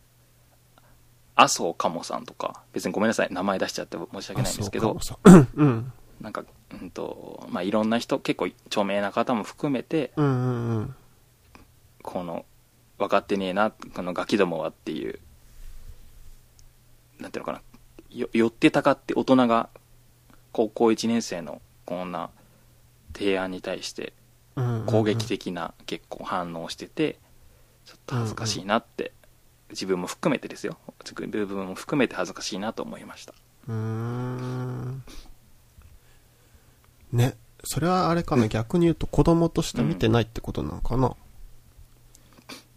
[1.35, 5.91] 麻生鴨さんとか別にごめんなさい名前出しちゃって申し訳ないんですけどあそうかもさうん。
[6.21, 6.45] なんか、
[6.81, 10.95] うんとまあ、いろんな人結構著名な方も含めてうんうんうん。
[12.01, 12.45] この
[12.97, 15.19] 分かってねえなこのガキどもはっていう
[17.19, 17.61] なんていうのかな
[18.11, 19.69] よ寄ってたかって大人が
[20.55, 22.29] 高校1年生のこんな
[23.13, 24.13] 提案に対して
[24.55, 27.19] うん攻撃的な結構反応してて
[27.83, 29.11] ちょっと恥ずかしいなって
[29.71, 30.77] 自分も含めてですよ。
[31.03, 33.33] 自分も含めて恥ずかしいなと思いました。
[33.67, 35.03] うーん。
[37.11, 41.17] ねそれはあれかな、逆に言うと子供として見てないってことなのかな、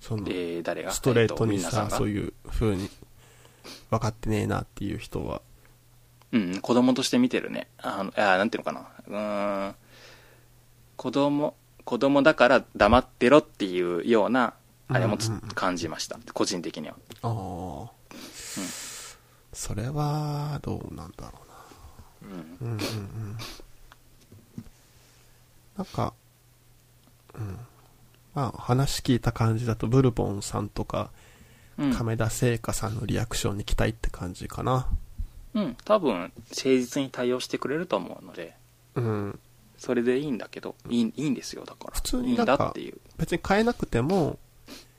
[0.00, 0.90] そので誰が？
[0.90, 2.90] ストレートにさ、えっとそういう風に
[3.90, 5.42] 分かってねえなっていう人は
[6.32, 7.68] うん、子供として見てるね。
[7.78, 8.88] あの、あなんていうのかな。
[9.06, 9.74] うーん、
[10.96, 14.54] 子供、子供だから黙ってろっていうような、
[14.88, 16.18] あれもつうんうんうん感じました。
[16.34, 16.96] 個人的には。
[17.22, 17.28] あ
[17.86, 17.90] あ、
[19.52, 21.38] それはどうなんだろ
[22.22, 22.30] うん。
[22.30, 23.36] うなうんうんうん
[25.78, 26.12] なんか
[27.34, 27.58] うん
[28.34, 31.10] まあ話聞いた感じだとブルボンさんとか
[31.78, 34.98] うん、亀田製菓さんのリアクションに期待って感じかなうん、
[35.84, 38.54] 多分、誠実に対応してくれると思うので、
[38.94, 39.38] うん。
[39.78, 41.94] それでいいんだけど、いいいいんですよ、だから。
[41.94, 42.98] 普通にいいんだっていう。
[43.16, 44.38] 別に変えなくても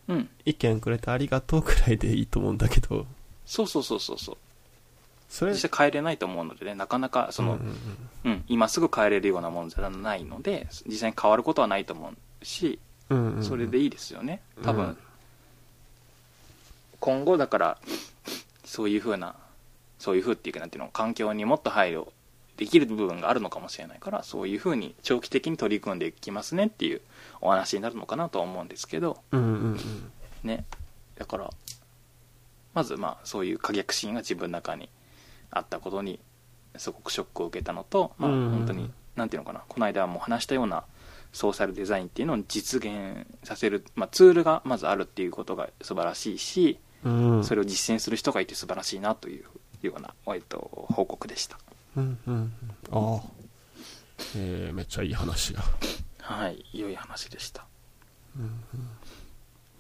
[0.08, 0.30] うん。
[0.46, 3.06] 意見くれてありがとうくらいでいいと思うんだけど。
[3.46, 4.38] そうそうそうそうそう。
[5.30, 7.60] それ実際変えれないと思うのでね、なかなか、その、うん
[8.26, 13.44] うんうん、今すぐ変えれるようなものじゃないので、実際に変わることはないと思うし、うんうんうん。
[13.44, 14.42] それでいいですよね。
[14.64, 14.98] 多分、うん
[17.00, 17.78] 今後だから
[18.66, 19.36] そういうふうな
[20.00, 22.08] そういうふうっていうかなんていうの環境にもっと配慮
[22.58, 27.02] できる部分があるのかもしれないからそういうふうに長期的に取り組んでいきますねっていう
[27.40, 30.12] お話になるのかなとは思うんですけどうんうんうん。
[30.44, 30.66] ね。
[31.16, 31.50] だから
[32.74, 34.90] まずまあそういう可逆心が自分の中に
[35.52, 36.20] あったことに
[36.78, 40.84] すごくショックを受けたのと、まあ、うん本当になんていうのかなこの間も話したような
[41.32, 47.44] ソーシャルデザインっていうのを実現させる、まあ、ツールがまずあるっていうことが素晴らしいしうん。
[47.44, 49.46] それを実践する人がいて素晴らしいなという
[49.82, 51.58] ような、えっと、報告でした。
[51.98, 52.52] うんうんうん。
[52.92, 53.24] ああ。
[54.36, 55.62] えー、めっちゃいい話や。
[56.20, 57.66] はい良い話でした。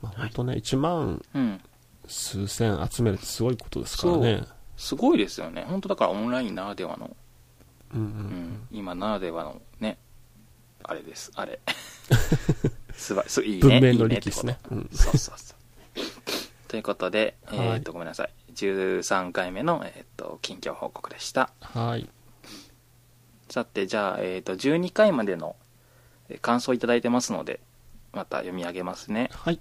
[0.01, 1.61] まあ本当ね、1万うん。
[2.07, 4.43] 数千集めるってすごいことですからね。
[4.77, 5.63] すごいですよね。
[5.67, 7.15] 本当だからオンラインならではの。
[7.93, 8.09] うんううん。
[8.53, 9.97] ん、今ならではのね。
[10.83, 11.31] あれです。
[11.35, 11.59] あれ。
[12.95, 13.79] すばすいいね。
[13.79, 14.81] 文明のいいね利器ですねってこと。
[14.81, 14.89] うん。
[14.91, 15.99] そうそうそう
[16.69, 22.07] ということで、はいえっとごめんなさい13回目の、えっと近況報告でしたはい
[23.49, 25.55] さてじゃあ、えっと12回までの
[26.29, 27.59] えー感想いただいてますので
[28.13, 29.59] また読み上げますねはい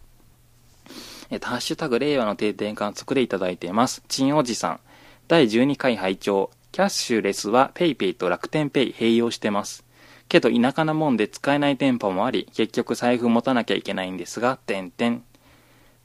[1.31, 4.03] えっと、ハッシュタグ、令和の定点観測でいただいています。
[4.09, 4.81] ちんおじさん。
[5.29, 9.85] 第12回拝聴キャッシュレスは PayPay と楽天ペイ併用してます。
[10.29, 15.21] けど田舎なもんで使えない店舗もあり、結局財布持たなきゃいけないんですが、点々。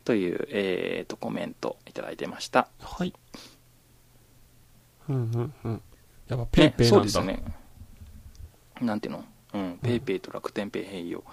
[0.03, 2.67] という、えっと、コメントいただいてました。
[2.81, 3.13] はい。
[5.09, 5.81] うんうんうん。
[6.27, 7.43] やっぱペイねペイなんだ、そうですよね。
[8.81, 9.23] なんていうの？
[9.53, 11.23] うん、PayPay と楽天ペイ併用。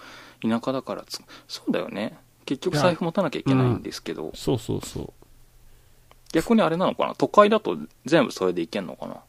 [0.42, 2.18] 田舎だからつ、そうだよね。
[2.44, 5.12] 結局財布持たなきゃいけないんですけど、そうそうそう。
[6.32, 7.14] 逆にあれなのかな？
[7.14, 9.22] 都会だと全部それでいけんのかな？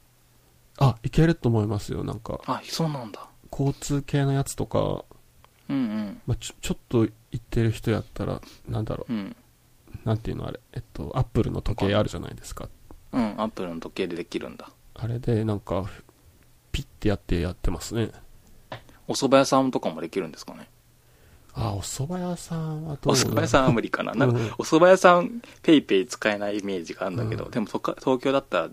[0.80, 2.42] あいけると思いますよなんか。
[2.46, 3.28] あ、そうなんだ。
[3.52, 5.06] 交通系のやつとか、
[5.72, 6.22] うんうん。
[6.28, 9.36] まあ、ちょちょっと行ってる人やったらなんだろうん。
[10.04, 10.60] うなんていうのあれ？
[10.74, 12.70] えっとアップルの時計あるじゃないですか
[13.14, 14.70] うん、アップルの時計でできるんだ。
[14.96, 15.86] あれでなんか
[16.72, 18.12] ピッてやってやってますね
[19.08, 20.70] お蕎麦屋さんとかもできるんですかね
[21.54, 24.14] あお蕎麦屋さんはどうお蕎麦屋さんは無理かな。
[24.14, 28.70] なんかうんお蕎麦屋さん、ペイペイ使えないイメージがあるんだけど、うんでもとか東京だったら、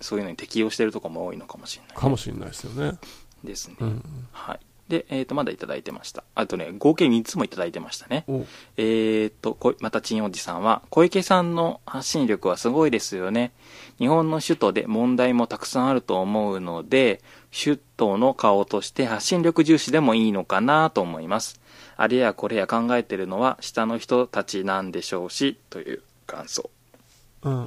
[0.00, 1.96] そういうのに適用してるとこも多いのかもしれない。
[1.96, 2.98] かもしれないですよね
[3.44, 3.76] ですね。
[3.80, 4.60] うんはい。
[4.88, 6.24] で、えっ、と、まだいただいてました。
[6.34, 8.24] あとね、合計3つもいただいてましたね。
[8.28, 8.46] お
[8.76, 13.52] えー、と、こまた、ちんおじさんは、小池さんの発信力はすごいですよね。
[13.98, 17.20] 日本の首都で問題もたくさんあると思うので、
[17.52, 21.60] 首都の顔として発信力重視でもいいのかなと思います。
[21.96, 26.70] あれやこれや考えてるのは下の人たちなんでしょうし、という感想。
[27.42, 27.66] うんうんうん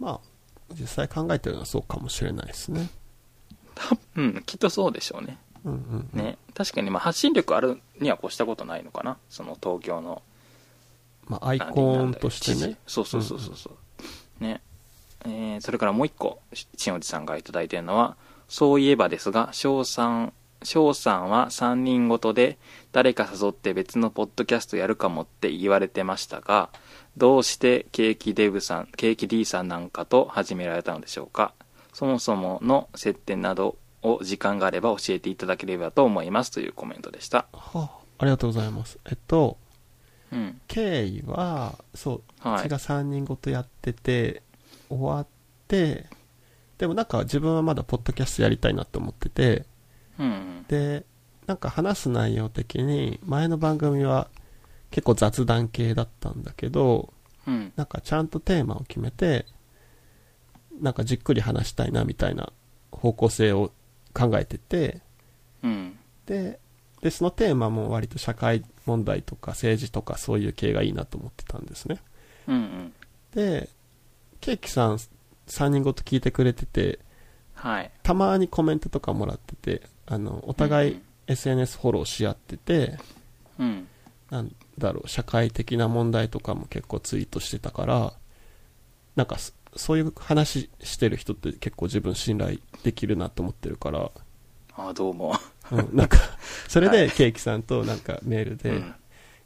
[0.00, 0.20] まあ
[0.72, 3.03] 実際考えてるのはそうかもしれないですねた
[4.16, 5.38] うん、きっとそうでしょうね。
[5.64, 6.18] うんうんうん。
[6.18, 6.38] ね。
[6.54, 9.16] 確かに、まあ、発信力あるには越したことないのかな。
[9.28, 10.22] その東京の。
[11.26, 12.76] まあアイコンとしてね。
[12.86, 13.70] そうそうそうそうそ
[14.40, 14.60] う、ね。
[15.24, 18.16] えーそれからもう一個しちんおじさんがいただいてるのは
[18.48, 22.58] そういえばですが翔さん翔さんは3人ごとで
[22.92, 26.70] 誰か誘って別のポッドキャストやるかもって言われてましたが
[27.16, 31.52] どうしてケーキデブさんケーキ D さんなんかと始められたのでしょうか。
[31.92, 37.46] そもそもの接点などを時間があれば教えていただければと思いますというコメントでした。
[37.52, 38.98] はあありがとうございます。
[39.06, 39.58] えっと
[40.32, 40.60] うん。
[40.68, 42.60] 経緯はそう、はい。
[42.60, 44.42] うちが3人ごとやってて
[44.88, 45.26] 終わっ
[45.66, 46.06] て
[46.78, 49.64] でもなんか自分はまだポッドキャストやりたいなって思ってて、
[50.18, 50.64] うん。
[50.68, 51.04] で、
[51.46, 54.28] なんか話す内容的に、前の番組は
[54.90, 57.12] 結構雑談系だったんだけど、
[57.46, 57.72] うん。
[57.76, 59.46] なんかちゃんとテーマを決めて、
[60.80, 62.52] なんかじっくり話したいなみたいな
[62.90, 63.70] 方向性を
[64.14, 65.00] 考えてて、
[65.62, 65.98] うん。
[66.26, 66.58] で、
[67.02, 71.98] で、そのテーマも割と社会問題とか政治とかそういう系がいいなと思ってたんですね。
[72.48, 72.92] うんうん。
[73.34, 73.68] で、
[74.40, 74.98] ケーキさん
[75.48, 77.00] 3人ごと聞いてくれてて、
[77.54, 77.90] はい。
[78.02, 82.98] たまにコメントとかもらってて、あの、お互いうん SNS フォローし合ってて、
[83.58, 83.88] うん。
[84.30, 88.12] なんだろう、社会的な問題とかも結構ツイートしてたから、
[89.16, 89.36] なんか
[89.74, 94.10] そ、そういう話してる人って結構自分信頼できるなと思ってるから、
[94.76, 95.34] あどうも。
[95.70, 96.18] うん、なんか、
[96.68, 98.94] それはでケーキさんとなんかメールでうん、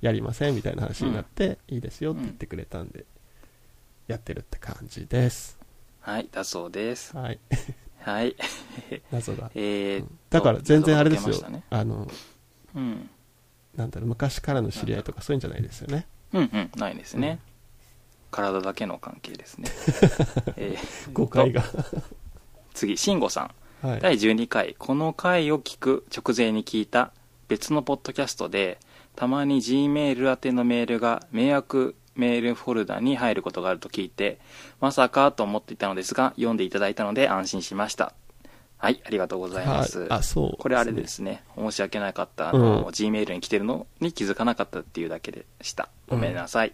[0.00, 3.04] やりませんみたいな話になって、いいですよって言ってくれたんで、
[4.06, 5.58] やってるって感じです。
[6.00, 7.14] はいだそうです。
[7.16, 7.38] はい。
[8.00, 8.34] はい。
[9.12, 9.50] 謎が。
[9.54, 11.48] えーとだから全然あれですよ。
[11.50, 11.62] ね。
[11.68, 12.08] あの、
[12.74, 13.10] うん。
[13.76, 16.06] なんだろう、昔からの知り合いとかそういうんじゃないですよね。
[16.32, 17.38] うんうんないですね、
[18.30, 19.70] 体だけの関係ですね、
[20.56, 21.62] えー誤解が。
[22.74, 23.50] 次慎吾さ
[23.82, 23.86] ん。
[23.86, 24.00] はい。
[24.00, 24.76] 第12回。
[24.78, 27.12] この回を聞く直前に聞いた
[27.48, 28.78] 別のポッドキャストで
[29.16, 34.38] たまに G メール宛てのメールが迷惑メールフォルダに入ることがあると聞いて
[34.80, 38.12] まさかと思っていたのですが読んでいただいたので安心しました。
[38.76, 40.08] はいありがとうございます、はい。
[40.10, 40.56] あ、そう。
[40.56, 41.42] これあれですね。
[41.56, 42.50] 申し訳なかった。
[42.50, 42.92] あの、うん。
[42.92, 45.88] G メールに来てるのに気づかなかったっていうだけでした。
[46.06, 46.72] ごめんなさい、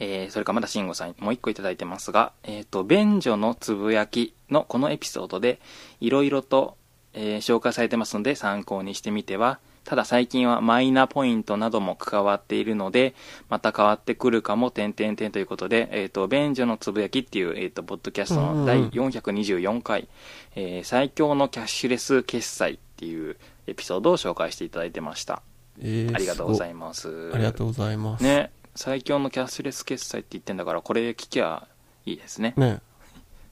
[0.00, 5.60] えーそれからまだ慎吾さんもう一個いただいてますが、えっ、と、便所のつぶやきのこのエピソードで、
[6.00, 6.76] いろいろと、
[7.12, 13.14] えー紹介されてますので参考にしてみては、ただ最近はマイナポイントなども関わっているので、
[13.50, 20.08] また変わってくるかも、点々点ということで、えっ、と、便所のつぶやきっていう、えっ、と、ポッドキャストの第424回、
[20.56, 25.42] えー最強のキャッシュレス決済っていうエピソードを紹介していただいてました。
[25.80, 27.28] えーありがとうござすいます。
[27.30, 28.24] ごありがとうございます。
[28.24, 31.66] ね、最強のキャッシュレス決済って言ってんだから、これ聞きゃ
[32.06, 32.54] いいですね。
[32.56, 32.80] ね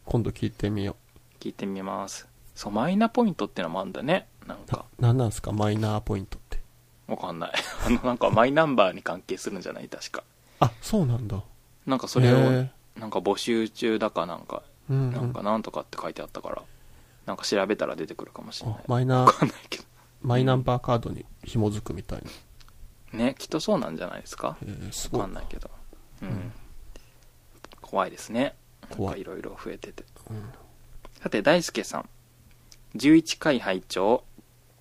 [0.05, 0.97] 今度聞いてみよ
[1.41, 2.27] 聞いてみます。
[2.55, 4.27] そう、マイナポイントってのもあるんだね。
[4.47, 5.53] なんか、、なんなんすか？
[5.53, 6.61] マイナーポイントって。
[7.07, 7.53] わかんない。
[7.87, 9.89] あの、なんかマイナンバーに関係するんじゃない？
[9.89, 10.25] 確か。
[10.61, 11.41] あ、そうなんだ。
[11.87, 12.37] なんかそれを、
[12.99, 15.13] なんか募集中だかなんか、うん、うん。
[15.13, 16.63] なんかなんとかって書いてあったから、
[17.27, 18.83] なんか調べたら出てくるかもしれないあ。
[18.89, 19.85] マイナわー、かんないけど。
[20.23, 22.31] マイナンバーカードに紐づくみたいな。
[23.13, 24.57] ね、きっとそうなんじゃないですか？
[24.63, 25.71] えー、すごいわかんないけど。
[26.23, 26.29] うん。
[26.29, 26.53] うん
[27.81, 28.55] 怖いですね。
[28.91, 30.05] 怖いかいろいろ増えてて。
[30.31, 30.43] うん
[31.23, 32.09] さて、大輔さん。
[32.97, 34.25] 11回拝聴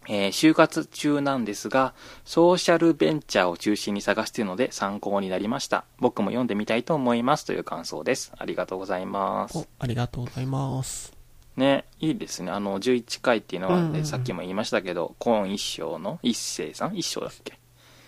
[0.08, 1.94] えー就活中なんですが、
[2.26, 5.84] ソーシャルベンチャーを中心に探しているので参考になりました。
[6.00, 8.32] 僕も読んでみたいと思いますという感想です。
[8.38, 9.68] ありがとうございますお。
[9.78, 11.14] ありがとうございます。
[11.58, 12.52] ね、いいですね。
[12.52, 16.18] あの、11回っていうのは、ねうんうんうんさっきも言いましたけど、コーン一生の？
[16.24, 16.96] 一星さん？
[16.98, 17.60] 一生だっけ？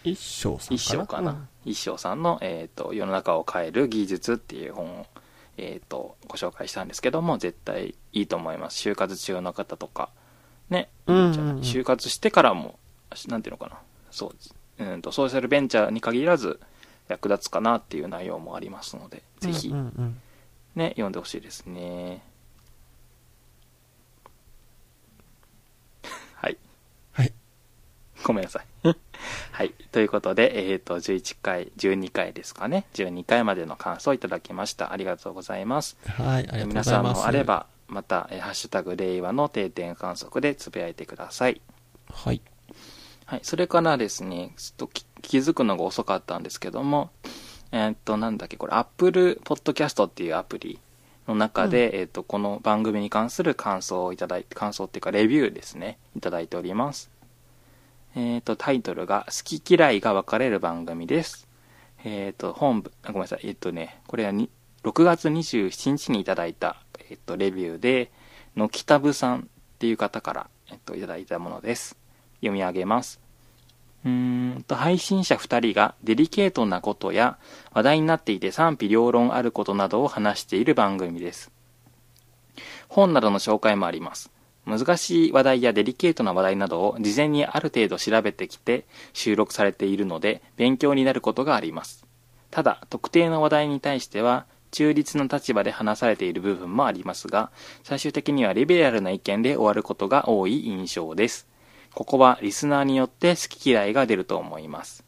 [0.04, 5.06] 一生さん一生かな、うん一生さんの、えーと「世の中を変える技術」っていう本を、
[5.56, 8.90] えー、とご紹介したんですけども絶対いいと思います。
[8.90, 10.10] 就活中の方とか
[10.70, 12.78] ねうん就活してからも
[13.28, 13.80] なんていうのかな？
[14.12, 14.34] そ
[14.80, 16.60] ううんとソーシャルベンチャーに限らず
[17.08, 20.22] 役立つかなっていう内容もありますのでぜひ、うんうんうん。
[20.76, 22.24] ね読んでほしいですね
[26.36, 26.58] はい
[27.14, 27.32] はい。
[28.24, 28.88] ごめんなさい。
[29.52, 29.72] はい。
[29.92, 32.86] ということで、えっ、と、11回、12回ですかね。
[32.94, 34.92] 12回までの感想をいただきました。
[34.94, 35.98] ありがとうございます。
[36.08, 37.22] はい、ありがとうご皆さんざいます。
[37.22, 37.44] もあれ。
[37.44, 41.62] ば、また、えーハッシュタグ、令和の定点観測でつぶやいてください。
[42.12, 42.42] はい。
[43.26, 43.40] はい。
[43.44, 47.12] それからですね、ちょっとき気づくのが遅かったんですけども、
[47.72, 50.80] えっ、と、なんだっけ、これ、Apple Podcast っていうアプリ
[51.28, 57.10] の中で、えっ、と、この番組に関する感想をいただいて、感想っていうか、レビューですね、いただいております。
[58.16, 61.48] えっ、と、タイトルが、好き嫌いが分かれる番組です。
[62.04, 64.50] えっ、と、本部、ごめんなさい、えっ、とね、これはに
[64.84, 66.78] 6月27日にいただいた、
[67.10, 68.12] えっ、と、レビューで、
[68.56, 69.44] のきたぶさんっ
[69.80, 71.98] ていう方から、えっ、と、いただいたものです。
[72.36, 73.20] 読み上げます。
[74.06, 77.38] うーんと、配信者2人がデリケートなことや
[77.72, 81.52] 話題になっていて賛否両論あることなどを話している番組です。
[82.90, 84.33] 本などの紹介もあります。
[84.66, 92.06] 難しい話題やデリケートな話題などを事前にある程度調べてきて収録されているので勉強になることがあります。
[92.50, 97.52] ただ、特定の話題に対しては中立の立場で話されている部分もありますが、
[97.84, 101.48] 最終的にはリベラルな意見で終わることが多い印象です。
[101.94, 105.04] ここはリスナーによって好き嫌いが出ると思います。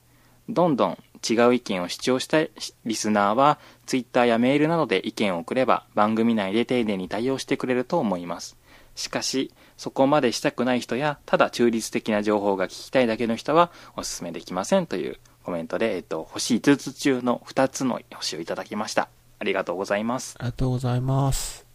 [0.50, 0.98] どんどん
[1.28, 2.52] 違う意見を主張したい
[2.86, 8.58] リスナーは、ツイッターやメールなどで意見を送れば、番組内で丁寧に対応してくれると思います。
[8.96, 19.10] しかし、そこまでしたくない人や、ただ中立的な情報が聞きたいだけの人は、お勧めできませんというコメントで、えっと、星5つ中の2つの星をいただきました。
[19.40, 20.36] ありがとうございます。
[20.40, 21.66] ありがとうございます。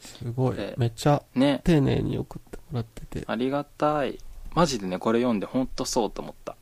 [0.00, 0.74] すごいえ。
[0.78, 3.24] めっちゃね、丁寧に送ってもらってて。
[3.26, 4.18] ありがたい。
[4.54, 6.56] マジでね、これ読んでほんとそうと思った。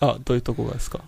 [0.00, 1.00] あ、どういうとこがですか？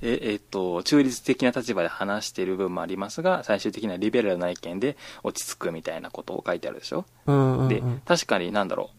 [0.00, 7.68] え、えっと、中立的な立場で話している部分もありますが、最終的にはリベラルな意見で落ち着くみたいなことを書いてあるでしょ、うんうん、うん。
[7.68, 8.90] で、確かになんだろ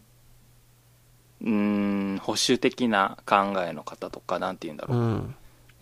[1.42, 1.44] う。
[1.44, 4.98] うーん、保守的な考えの方とか、なんて言うんだろう。
[4.98, 5.34] うん。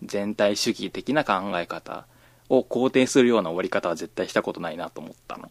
[0.04, 2.06] 全体主義的な考え方
[2.48, 5.50] を肯定するような終わり方は絶対したことないなと思ったの。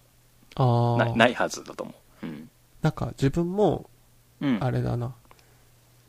[0.55, 1.05] ああ。
[1.05, 1.93] なないはずだと思
[2.23, 2.25] う。
[2.25, 2.49] うん。
[2.81, 3.89] なんか自分も、
[4.39, 4.57] うん。
[4.61, 5.13] あれだな。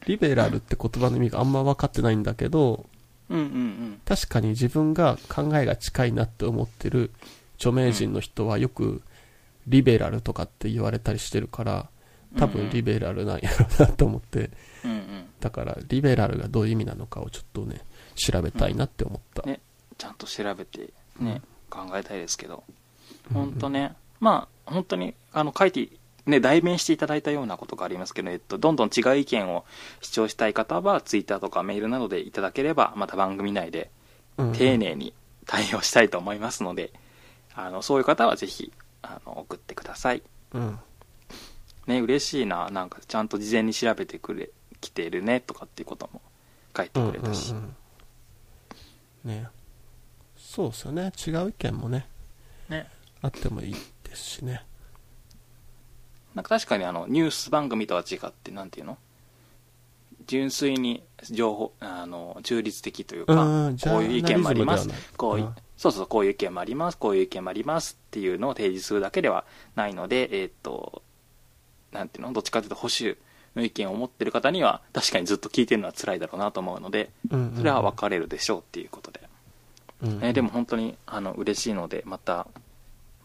[0.06, 2.86] リベラルって言葉の意味があんま分かってないんだけど、
[3.30, 4.00] うんうんうん。
[4.04, 7.10] 確かに自分が考えが近いなって思ってる
[7.56, 9.02] 著名人の人はよく
[9.66, 11.88] リベラルとかって言われたりしてるから、
[12.36, 14.50] 多分リベラルなんやろうなと思って、
[14.84, 15.26] うんうん。
[15.40, 17.80] だからリベラルがどういう意味なのかをちょっとね、
[18.14, 19.42] 調べたいなって思った。
[19.42, 19.60] ね、
[19.96, 22.74] ちゃんと調べてね、考えたいですけど、うん
[23.32, 25.88] 本当ね、まあ、本当に、あの、書いて、
[26.28, 29.64] ね、代弁していただいたようなことがありますけど、えっと、どんどん違う意見を
[30.00, 33.90] 主張したい方は、ツイッターとかメールなどでいただければ、また番組内で
[34.36, 35.14] うん丁寧に
[35.46, 36.92] 対応したいと思いますので、
[37.54, 38.72] あの、そういう方はぜひ、
[39.02, 40.22] あの、送ってください。
[40.52, 40.78] うん。
[41.86, 44.50] ね、嬉しいな、なんか、ちゃんと事前に調べてくれ、
[44.80, 46.20] 来てるね、とかっていうことも
[46.76, 47.52] 書いてくれたし。
[47.52, 47.76] うんうんうん
[49.24, 49.48] ね
[50.36, 51.12] そうですよね。
[51.26, 52.08] 違う意見もね、
[52.68, 52.88] ね。
[53.20, 54.64] あってもいいですしね。
[56.38, 58.96] なんか確かにあのニュース番組とは違ってなんていうの？
[60.28, 64.88] 純粋に情報あの中立的というか、うんこういう意見もあります。
[65.16, 65.54] こういうん。
[65.76, 66.96] そうそうこういう意見もあります。
[66.96, 67.98] こういう意見もあります。
[68.00, 71.02] っていうのを提示するだけではないのでえーっと
[71.90, 72.32] なんていうの？
[72.32, 73.16] どっちかというと保守
[73.56, 77.10] の意見を持ってる方には確かにずっと聞いてるのは辛いだろうなと思うので
[77.56, 79.22] それは分かれるでしょうっていうことで、
[80.02, 80.24] うんうん。
[80.24, 82.46] えーでも本当にあの嬉しいのでまた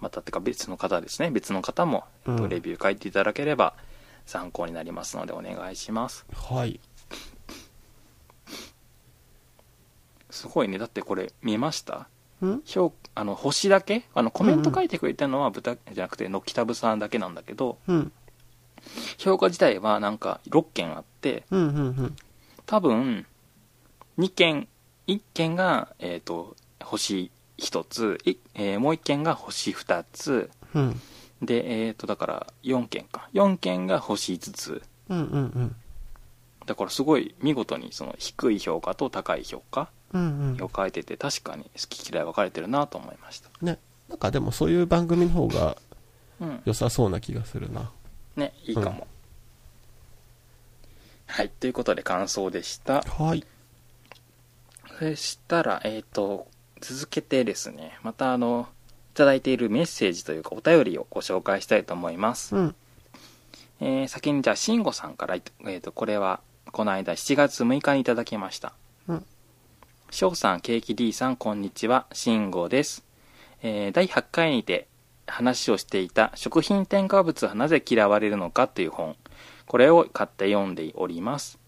[0.04, 1.32] またってか別の方ですね。
[1.32, 2.50] 別の方も、えっとうん。
[2.50, 3.74] レビュー書いていただければ
[4.26, 6.26] 参考になりますのでお願いします。
[6.34, 6.80] はい。
[10.30, 10.78] すごいね。
[10.78, 12.08] だってこれ見ました？
[12.46, 12.62] ん？
[12.66, 14.04] 評あの星だけ？
[14.14, 18.12] あのコメント書いてくれてるのは豚じゃなくてのきたぶさんだけなんだけどうん。
[19.18, 22.16] 評価自体はなんか6件あってうん、うん、うん。
[22.66, 23.26] 多分
[24.18, 24.68] 2件
[25.08, 27.32] 1件が、えー、と星
[27.64, 31.02] 1つ、いえーもう1件が星2つうん。
[31.42, 35.76] でえっ、とだから4件か4件が星5つうん、うん、うん。
[36.66, 40.70] だからすごい見事にその低い評価と高い評価うん、うんを。
[40.74, 43.80] 書いてて確かに好き嫌い分かれてるなと思いましたね。
[44.10, 45.78] なんかでもそういう番組の方が
[46.40, 47.92] うん良さそうな気がするな。
[48.36, 49.08] ねいいかも、
[51.28, 53.46] はいということで感想でしたはい。
[55.00, 56.48] そしたらえっ、と
[56.84, 58.68] 続けてですねまたあの
[59.14, 62.76] いただいているメッセージというかお便りをご紹介したいと思います、うん。
[63.80, 66.42] えー先にじゃあ慎吾さんから、えー、とこれは
[66.74, 68.74] この間7月6日にいただきました
[69.08, 69.26] うん。
[70.12, 72.06] 翔さん、ケーキ D さん、こんにちは。
[72.12, 73.06] 慎吾です。
[73.62, 74.88] えー第8回にて
[75.26, 79.16] 話をしていた食品添加物はなぜ嫌われるのかという本。
[79.68, 81.60] これを買って読んでおります。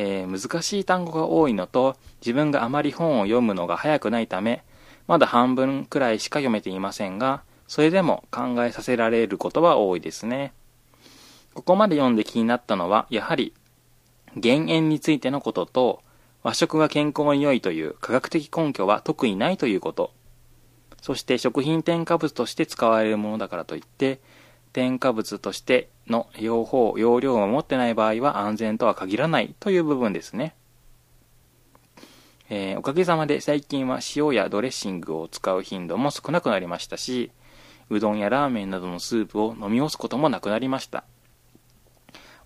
[0.00, 4.62] えー難しい単語が多いのと、自分があまり本を読むのが早くないため、
[5.08, 10.52] まだ半分くらいしか読めていませんが、それでも考えさせられることは多いですね。
[11.52, 13.52] ここまで読んで気になったのは、やはり、
[14.36, 16.02] 減塩についてのことと、
[16.44, 20.12] 和食が健康に良いという科学的根拠は特にないということ。
[21.02, 24.20] そして食品添加物として使われるものだからといって、
[24.72, 30.54] 添加物としての用法、容量を持ってない場合は安全とは限らないという部分ですね。
[32.50, 37.30] えーおかげさまで最近は塩やドレッシングを使う頻度も少なくなりましたし、
[37.90, 41.04] うどんやラーメンなどのスープを飲み干すこともなくなりました。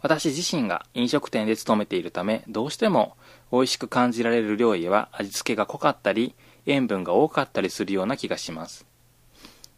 [0.01, 3.16] 私自身が飲食店で勤めているため、どうしても
[3.53, 6.35] 美味しく感じられる料理は味付けが濃かったり、
[6.66, 8.91] 塩分が多かったりするような気がします。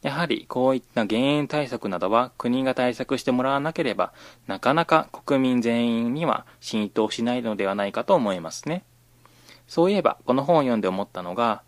[0.04, 4.12] やはりこういった減塩対策などは国が対策してもらわなければ、
[4.46, 8.84] なかなか国民全員には浸透しないのではないかと思いますね。
[9.66, 11.62] そういえば、この本を読んで思ったのが、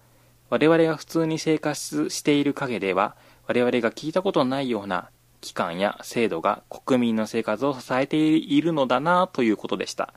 [0.51, 3.17] 我々が普通に生活している陰では、
[3.47, 5.09] 我々が聞いたことのないような
[5.41, 10.13] 機関や制度が国民の生活を支えているのだなということでした。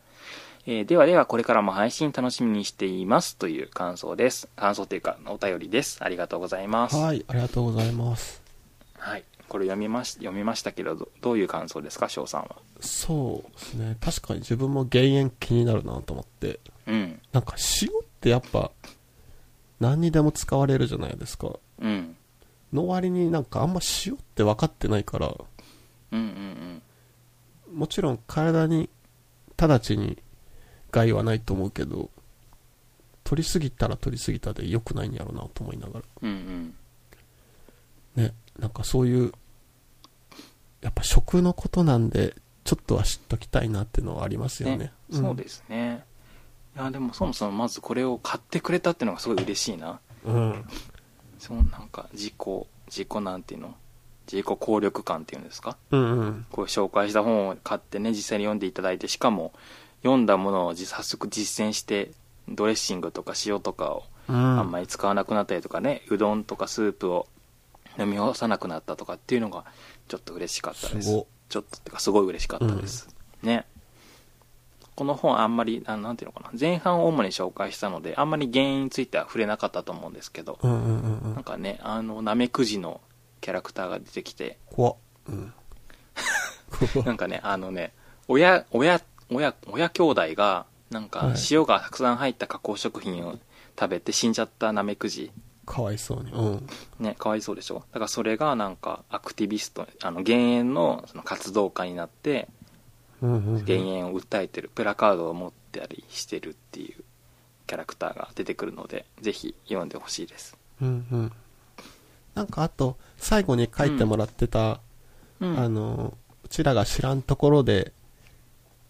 [0.71, 4.47] えーではではこれからも配信楽しみにしていますという感想です。
[4.55, 5.97] 感想というかお便りです。
[6.03, 6.95] ありがとうございます。
[6.95, 8.43] はい、ありがとうございます。
[8.99, 9.23] はい。
[9.47, 12.57] これ読みまし、読みましたけど、どどういう感想ですか、翔さんは？
[12.81, 13.97] そうですね。
[13.99, 16.59] 確かに自分も減塩気になるなと思って。
[16.85, 17.19] うん。
[17.31, 18.69] なんか塩ってやっぱ
[19.79, 21.49] 何にでも使われるじゃないですか。
[21.81, 22.15] うん。
[22.71, 25.33] の割になんかあんま塩って分かってないから、
[26.11, 26.81] うんうん
[27.73, 28.87] もちろん体に
[29.57, 30.19] 直ちに
[30.91, 32.09] 害はないと思うけど、
[33.23, 36.05] 取りすぎたら取りすぎたで良くないんやろうなと思いながら。
[36.21, 36.29] うん。
[36.29, 36.75] うん
[38.15, 39.31] ね、なんかそういう、
[40.81, 44.71] やっぱ食のことなんで、ちょっとは知っときたいなっていうのはありますうん。
[44.71, 44.85] よね。
[44.85, 46.03] ね、そうですね。
[46.75, 49.99] いや、でもそもそもまずこれを買ってくれたっていうのがすごい嬉しいな。
[50.25, 50.65] うん。
[51.37, 52.33] そう、なんか、自己、
[52.87, 53.75] 自己なんていうの？
[54.31, 55.77] 自己効力感っていうんですか？
[55.91, 56.45] うんうん。
[56.51, 59.53] こう紹介した本を買ってね、実際に読んでいただいて、しかも、
[60.03, 62.11] 読んだものを実早速実践して、
[62.47, 64.35] ドレッシングとか塩とかをうん。
[64.35, 67.27] あんまり使わなくなったりとかね、うどんとかスープを
[67.97, 69.65] 飲み干さなくなったとかっていうのが、
[70.07, 71.25] ちょっと嬉しかったです。
[71.49, 73.09] ちょっとってか、すごい嬉しかったです。
[73.41, 73.65] ね。
[74.95, 81.33] この本あんまり、あなんていうのかな、前半を主に紹介したので、あんまり原因については触れなかったと思うんですけど、うんうんうんうん。
[81.33, 83.01] なんかね、あの、ナメクジの
[83.41, 84.95] キャラクターが出てきて、怖っ。
[85.29, 85.53] うん。
[87.05, 87.93] なんかね、あのね、
[88.27, 93.37] 親、親、親、親兄弟が、なんかはい塩がたくさん入った加工食品を
[93.79, 95.31] 食べて死んじゃったナメクジ。
[95.65, 96.31] かわいそうに。
[96.31, 96.67] うん。
[96.99, 97.83] ね、かわいそうでしょ？
[97.91, 102.47] だからそれがなんかアクティビスト、あの、減塩のその活動家になって。
[103.65, 107.03] 減塩を訴えてる、プラカードを持ってたりしてるっていう
[107.67, 110.55] キャラクターが出てくるので、ぜひ読んでほしいです。
[110.81, 111.31] うんうん。
[112.33, 114.79] なんかあと、最後に書いてもらってた、
[115.41, 115.59] うん。
[115.59, 117.91] あの、うちらが知らんところで、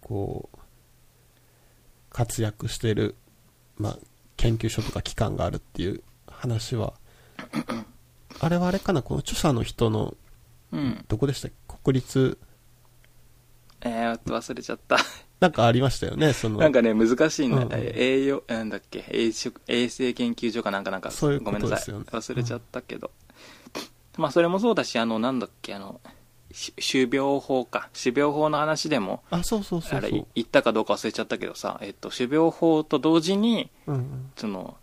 [0.09, 0.57] こう、
[2.09, 3.15] 活躍してる、
[3.77, 3.97] まあ、
[4.37, 6.93] 研究所とか機関があるっていう話は、
[8.39, 10.17] あれはあれかな、この著者の人の、
[10.71, 11.05] うん。
[11.07, 11.75] どこでしたっけ？
[11.83, 12.37] 国立、
[13.81, 14.97] えーっと、忘れちゃった。
[15.39, 17.79] なんかありましたよね、その、なんかね、難しいんだ、うんうん。
[17.95, 21.95] 栄養、なんだっけ、衛食衛生研究所かなんかなんか、そういうこごめんなさい。
[21.95, 23.11] 忘れちゃったけど。
[24.17, 26.18] まあ、それもそうだし、あの、なんだっけ、あの、し
[26.53, 27.89] 種苗法か。
[28.01, 30.09] 種苗法の話でも、あ、そうそうそあれ。
[30.09, 34.77] 言ったかどうか忘れちゃったけどさ、えっと、種苗法と同時に、うんその、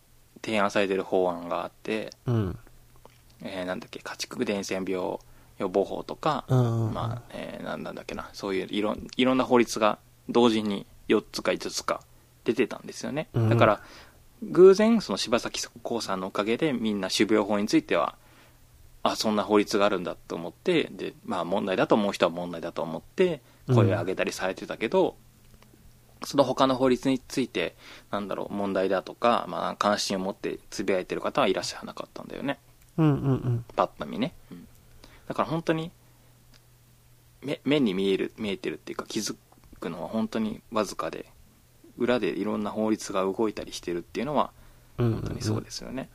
[0.45, 2.59] 提案されてる法案があって、うん。
[3.43, 5.19] えーなんだっけ、家畜伝染病
[5.59, 6.95] 予防法とか、うんうん。
[6.95, 9.99] まあ、えーなんだっけな、そういういろんいろんな法律が
[10.29, 12.01] 同時に4つか5つか
[12.45, 13.29] 出てたんですよね。
[13.35, 13.83] だから、
[14.43, 18.15] 偶然、その柴咲コウさんのおかげでみんな種苗法については、
[19.13, 25.17] あ、そんな法律があるんだと思って、で、まあ問題だと思う人は問題だと思って、声を上げたりされてたけど、
[26.25, 27.77] その他の法律について、
[28.11, 32.59] なんだろう、問題だとか、まあ関心を持ってつぶやいてる方はいらっしゃらなかったんだよね。
[32.97, 33.65] うんうんうん。
[33.75, 34.67] パッと見ね、うん。
[35.29, 35.91] だから本当に
[37.43, 39.37] 目目に見える見えてるっていうか気づ
[39.79, 41.27] くのは本当にわずかで
[41.99, 44.51] 裏でいろんな法律が動いたりしてるっていうのは
[44.99, 45.13] うんうん。
[45.15, 46.09] 本当にそうですよね、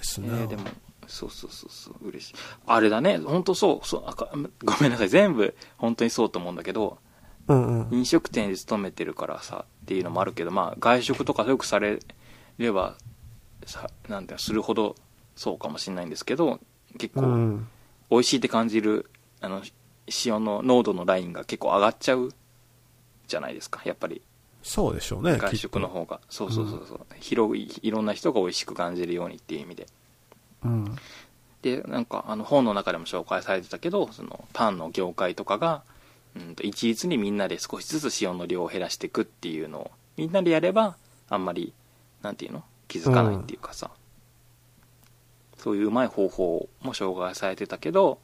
[0.00, 0.28] ですね。
[0.30, 0.62] えーでも
[1.06, 2.34] そうそうそうそう嬉しい
[2.66, 4.28] あれだね本当そうそうあか
[4.64, 6.98] ごめんなさい全部本当にそうと思うんだけど
[7.48, 7.98] うんうん。
[7.98, 11.98] 飲食店で勤めてるからさっていうのもあるけどまあ外食とかよくされ
[12.58, 12.96] れば
[13.66, 14.94] さなんてするほど
[15.34, 16.60] そうかもしれないんですけど
[16.96, 17.68] 結構、うん。
[18.08, 19.62] 美味しいって感じるあの
[20.24, 22.30] 塩の濃度のラインが結構上がっちゃう
[23.26, 24.22] じゃないですかやっぱり
[24.62, 25.38] そうでしょうね。
[25.38, 26.20] 外食の方が。
[26.28, 29.86] そうそうそうそう、広いいろんな人が美味しく感じるようにっていう意味で。
[30.64, 30.96] うん。
[31.62, 35.82] でなんかあの本の中でも紹介されてたけどそのパンの業界とかが、
[36.34, 40.96] うん、と一律にみんなで少しずつ塩の量を減らしていくっていうのをみんなでやれば
[41.28, 41.74] あんまり
[42.22, 42.64] なんていうの？
[42.88, 43.90] 気づかないっていうかさ、
[45.58, 48.18] そういううまい方法も紹介されてたけど、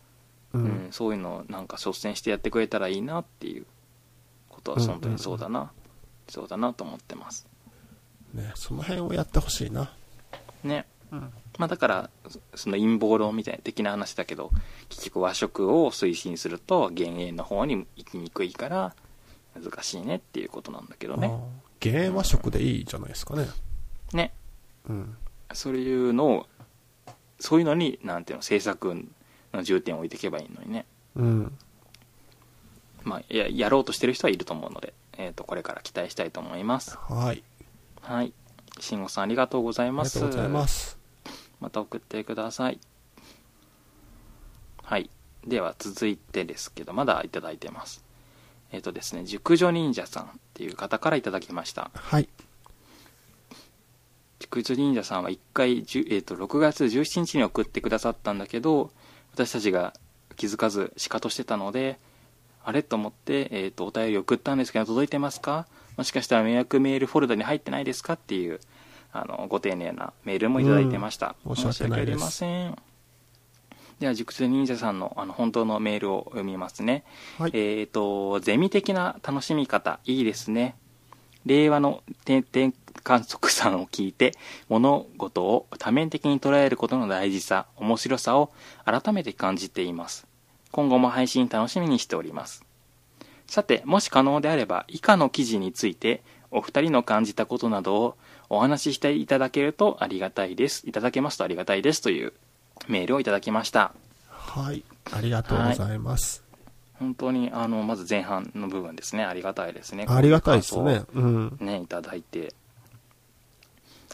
[0.53, 0.89] ううんん。
[0.91, 3.67] そういうのをなんか率先してやってくれたらいいなっていう
[4.49, 5.71] ことは本当にそうだな、
[6.29, 7.47] そうだなと思ってます
[8.35, 9.91] ね、その辺をやってほしいな。
[10.63, 11.33] ねうん。
[11.59, 14.51] まあだからそその陰謀論みたいな的な話だけど
[14.91, 18.95] 結局和食を推進すると減塩の方に行きにくいから
[19.55, 21.33] 難しいねっていうことなんだけどね
[21.81, 23.47] 減塩和食でいいじゃないですかね。
[24.13, 24.33] ね
[24.89, 25.17] うん。
[25.55, 26.47] そういうのを
[27.41, 28.95] そういうのになんていうの政策
[29.53, 31.59] の重点を置いていけばいいのにねうん。
[33.03, 36.97] まあややろうとしてる人はいると思うので、えー、とこれから期待したいと思います。
[36.97, 37.43] はい。
[38.03, 38.33] はい。
[38.81, 40.99] 慎吾さんありがとうございありますがとうございます。
[41.61, 42.79] また送ってください。
[44.83, 45.11] はい。
[45.47, 48.05] では続いてですけどまだいただいてます。
[48.73, 51.91] えっ、とですね熟女忍者さんっていう方からいただきました。
[51.95, 52.29] はい。
[54.39, 58.91] 熟女忍者さんは1回、えー、と6月17日に送ってくださったんだけど
[59.33, 59.95] 私たちが
[60.37, 61.99] 気づかずシカトしてたので
[62.67, 62.83] あれ？
[62.83, 65.67] と思って、えー、とお便り送ったんですけど届いてますか？
[65.97, 68.15] もしかしたら迷惑メールフォルダに入ってないですか？
[68.15, 68.61] っていう
[69.13, 71.57] あのご丁寧なメールもいただいてました、うん。
[71.57, 72.77] 申し訳ありません。
[73.99, 77.05] では熟女忍者さんのあの本当のメールを読みますね。
[77.39, 77.51] はい。
[77.55, 80.75] えっ、と、ゼミ的な楽しみ方、いいですね。
[81.47, 84.33] 令和の定点観測さんを聞いて、
[84.69, 88.53] 物事を多面的に捉えることの大事さ、面白さを
[88.85, 90.27] 改めて感じています。
[90.77, 92.63] 今後も配信楽しみにしております。
[93.47, 98.17] さて、もし可能であれば、以下の記事について、お二人の感じたことなどを
[98.51, 100.87] お話ししていただけるとありがたいです。
[100.87, 102.35] いただけますとありがたいですという
[102.89, 103.95] メールをいただきました。
[104.29, 104.85] はい。
[105.13, 106.45] ありがとうございます。
[106.99, 111.05] 本当にあのまず前半の部分ですねありがたいですねありがたいですね。
[111.15, 111.57] うん。
[111.59, 112.53] ねいただいて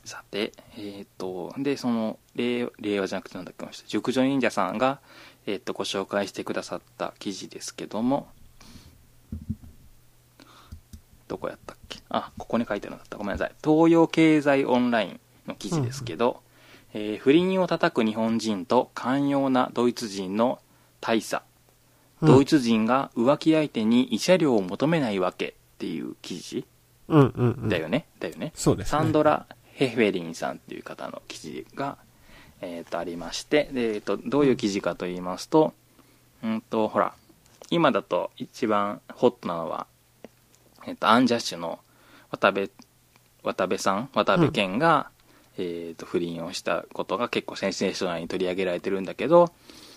[0.04, 5.00] さてえっ、とでその令令和じゃなくてなんだっけ熟女忍者さんが、
[5.47, 8.28] えー、とご紹介してくださった記事ですけども。
[11.28, 12.01] どこやったっけ？
[12.11, 13.16] あここに書いてあるんだった。
[13.16, 13.53] ごめんなさい。
[13.64, 16.43] 東洋経済オンラインの記事ですけど、
[16.95, 20.59] えー不倫を叩く日本人と寛容なドイツ人の
[21.01, 21.43] 大差。
[22.22, 26.66] ドイツ人が浮気相手に慰謝料を求めないわけっていう記事。
[27.09, 27.68] うんうんうん。
[27.68, 28.53] だよね、だよね。
[28.55, 28.90] そうですね。
[28.90, 31.97] サンドラ・ヘフェリンさんっていう方の記事が、
[32.62, 35.74] えー、とありましてで、えー、とどういう記事かと言いますと,、
[36.42, 37.12] うん、とほら
[37.70, 39.86] 今だと一番ホットなのは、
[40.86, 41.80] えー、とアンジャッシュの
[42.30, 42.70] 渡部
[43.42, 45.10] 渡部さん渡部健が、
[45.58, 49.52] えー、と不倫をしたことが結構センセーショナルに取り上げられてるんだけど、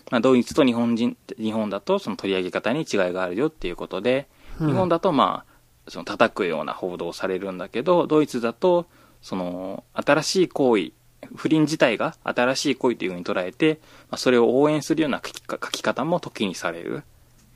[0.10, 4.28] まあ、ドイツと日本人日本だとその取り上げ方に違いがあるよっていうことで、
[4.60, 4.68] うん。
[4.68, 8.88] 日本だとまあその叩くような報道をされるんだけどドイツだと
[9.22, 10.92] その新しい行為
[11.36, 17.04] 不倫自体が新しい行為というふうに捉えて、まあ、それを応援するような書き書き方も時にされる、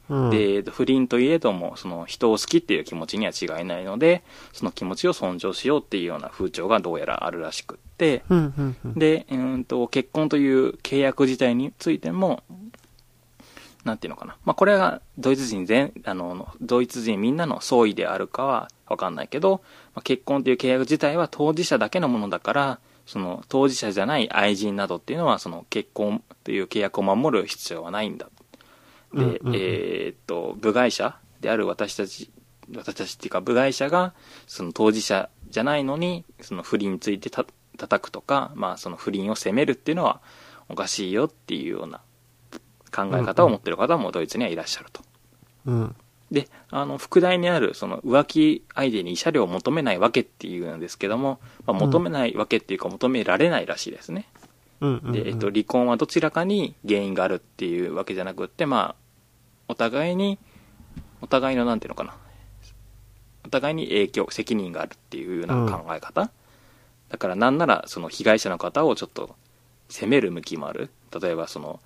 [0.09, 8.23] うん、で不倫といえどもその人を好きっていう気持ちには違いないのでその気持ちを尊重しようっていうような風潮がどうやらあるらしくって。
[8.29, 8.93] うんうんうん。
[8.95, 12.43] で、うーんと結婚という契約自体についても
[13.83, 19.61] なんていうのかな、まあ、これがドイツ人全あのドイツ人みんなの総意であるかは分かんないけど、
[19.95, 22.79] まあ、結婚という契約自体は当事者だけのものだから
[23.09, 28.31] その当事者じゃない愛人などっていうのはその結婚という契約を守る必要はないんだで、
[29.13, 32.29] うんうんうんえーっと部外者である私たち
[32.75, 34.13] 私たちっていうか部外者が
[34.45, 37.47] その当事者じゃないのにその不倫についてた
[37.77, 40.21] 叩くとか、まあ、その不倫を責めるっていうのは
[40.67, 42.01] おかしいよっていうような
[42.91, 45.01] 考え方を持ってる方もドイツにはいらっしゃると。
[45.65, 45.95] うん。
[46.31, 54.27] であの副題にあるその浮気相手に慰謝料を求めないわけっていうんですけども、まあ、求めないわけっていうか求められないらしいですね。
[54.81, 55.11] うんうんうん。
[55.11, 58.95] で、えっと、離婚はどちらかに原因があるっていうわけじゃなくって、まあ、
[59.67, 60.39] お互いに、
[61.21, 62.15] お互いのなんていうのかな、
[63.45, 66.31] お互いに影響、責任があるっていうような考え方、
[67.09, 69.35] だからなんなら、その被害者の方をちょっと
[69.89, 70.89] 責める向きもある。
[71.19, 71.79] 例えば、その、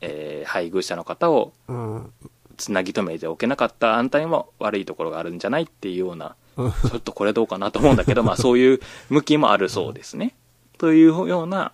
[0.00, 2.12] えー配偶者の方をうん。
[2.60, 10.34] つなぎ止めておけなかったあんたにも悪いところがあるんじゃないっていうような、うんちょっとこれどうかなと思うんだけど、まあそういう向きもあるそうですね。
[10.78, 11.72] というような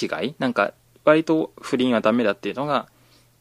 [0.00, 0.34] 違い。
[0.38, 0.72] なんか、
[1.04, 2.88] 割と不倫はダメだっていうのが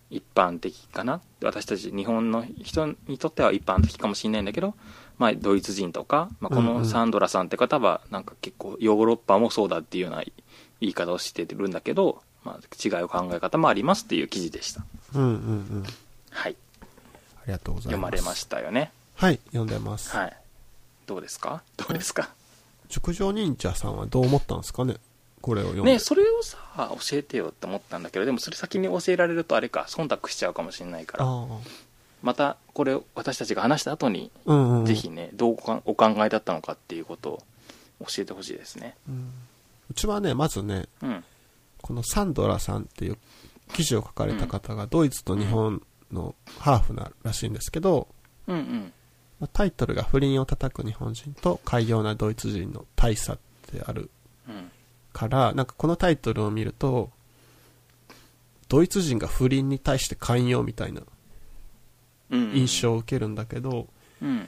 [0.09, 1.21] 一般的かな。
[1.41, 4.75] 私たち日本の人にとっては一般的かもしれないんだけど、
[5.17, 10.23] まあドイツ人とか、まあ、このサンドラさんって方はなんか結構ヨーロッパもそうだっていうような
[10.79, 14.83] 言い方をしてるんだけど、まあ違いを考え方もありますっていう記事でした。
[15.15, 15.83] うんうんうん。
[16.31, 16.55] はい。
[16.81, 17.95] ありがとうございます。
[17.95, 18.91] 読まれましたよね。
[19.15, 20.15] はい、読んでます。
[20.15, 20.37] はい。
[21.05, 21.61] どうですか？
[21.77, 22.29] どうですか？
[22.89, 24.95] 熟女忍者さんはどう思ったんですかね？
[25.41, 25.93] これを読んで。
[25.93, 31.47] ねそれをさ、教えてよって思ったんだけど、でもそれ先に教えられるとあれか、忖度しちゃうかもしれないから、あ
[32.21, 34.53] またこれ私たちが話した後に、あ。
[34.53, 34.85] うんうん。
[34.85, 37.43] ぜひね、どうおお考えだったのかっていうことを
[38.01, 38.95] 教えてほしいですね。
[39.09, 39.31] うん。
[39.89, 41.23] うちはね、まずね、うん。
[41.81, 43.17] このサンドラさんっていう
[43.73, 45.81] 記事を書かれた方がドイツと日本
[46.13, 48.07] のハーフならしいんですけど、
[48.47, 48.93] うんうん。
[49.39, 53.39] まあタイトルが不倫を叩く日本人と寛容なドイツ人の大差っ
[53.71, 54.09] てある
[54.47, 54.71] うん。
[55.13, 57.11] から、なんかこのタイトルを見ると、
[58.67, 61.01] ドイツ人が不倫に対して寛容みたいな
[62.31, 62.53] うん。
[62.55, 63.87] 印象を受けるんだけど、
[64.21, 64.47] うん。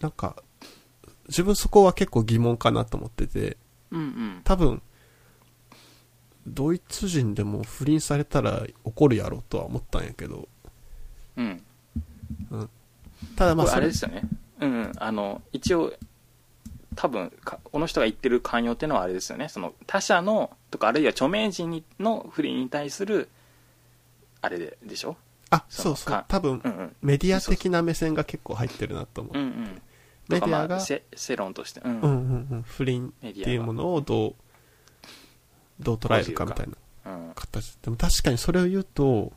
[0.00, 0.36] なんか、
[1.28, 3.56] 自分そこは結構疑問かなと思ってて、
[3.90, 4.40] うんうん。
[4.44, 4.82] 多分、
[6.46, 10.48] ドイツ人でも不倫されたら怒るやろとは思ったんやけど、
[11.36, 11.62] うん。
[13.34, 14.22] ただまああれですよね。
[14.60, 14.92] うんうん。
[14.96, 15.92] あの一応
[16.94, 19.48] 多分かこの人が言ってる寛容っていうのはあれですよね。
[19.48, 23.28] その他者のとかあるいは著名人にの不倫に対する
[24.40, 25.16] あれででしょ？
[25.50, 26.12] あそうそう。
[26.12, 26.96] か多分うんうん。
[27.02, 29.38] メディア的な目線が結構入ってるなと思う。
[29.38, 29.82] うんうん。
[30.28, 31.80] メディアがまあ世世論として。
[31.84, 32.62] うん、うんうんうん。
[32.62, 34.34] 不倫っていうものをどう
[35.80, 36.66] どう捉えるかみたい
[37.04, 37.12] な。
[37.12, 37.32] うん。
[37.34, 37.76] 形。
[37.76, 39.32] でも確かにそれを言うと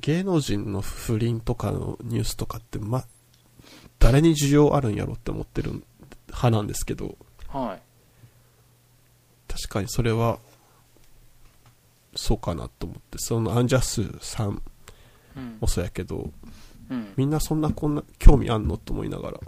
[0.00, 3.04] 芸能人の不倫とかのニュースとかってま
[3.98, 5.82] 誰に需要あるんやろって思ってる
[6.28, 7.16] 派なんですけど。
[7.48, 7.82] はい。
[9.50, 10.38] 確かにそれは
[12.16, 13.18] そうかなと思って。
[13.18, 14.62] そのアンジャッスーさん。
[15.60, 16.30] もそうやけど
[16.90, 17.12] うん。
[17.16, 19.40] みんなそんなこんな興味あんのと思いながら。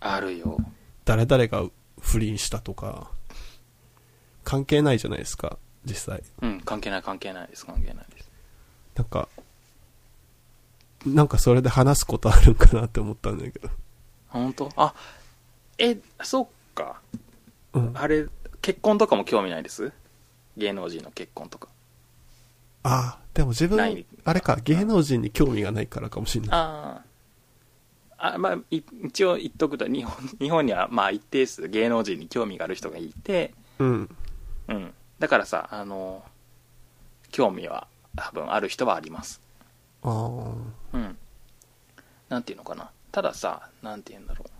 [0.00, 0.58] あるよ。
[1.04, 1.64] 誰々が
[2.00, 3.10] 不倫したとか
[4.46, 6.22] 関係ないじゃないですか実際。
[6.40, 8.30] うん関係ない関係ないです関係ないです。
[8.94, 9.28] なんか
[11.04, 13.68] なんかそれで話すことあるんかなって思ったんだけど。
[14.28, 14.70] 本当？
[14.76, 14.94] あ
[15.78, 17.00] えそっか。
[17.72, 17.90] うん。
[17.94, 18.26] あれ
[18.62, 19.92] 結婚とかも興味ないです？
[20.56, 21.68] 芸能人の結婚とか。
[22.84, 23.80] ああでも自分
[24.24, 26.56] あれか芸能人に興味がないからかもしれない。
[26.56, 27.02] あ
[28.16, 34.16] ああまあい一応言っとくと日本日本にはまあ一定数芸能人に興味がある人がいてうん
[34.68, 34.94] うん。
[35.18, 36.22] だからさあの
[37.30, 37.86] 興味は
[38.16, 39.40] 多分ある人はあります。
[40.02, 41.18] ああうん。
[42.28, 42.90] なんていうのかな。
[43.12, 44.50] たださなんていうんだろう。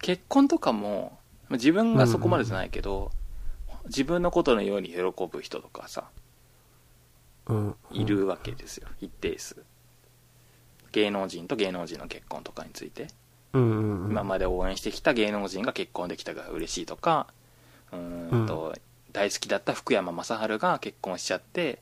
[0.00, 1.18] 結婚とかも
[1.48, 3.10] まあ自分がそこまでじゃないけど、
[3.86, 6.04] 自分のことのように喜ぶ人とかさ
[7.46, 7.76] うん。
[7.90, 9.62] いるわけですよ、一定数。
[10.92, 13.08] 芸能人と芸能人の結婚とかについて、
[13.52, 14.10] うんうんうん。
[14.10, 17.26] 今まで応援してきた芸能人が結婚できたが嬉しいとか
[17.92, 18.74] うーんと、
[19.12, 21.80] 大好きだった福山雅治が結婚しちゃって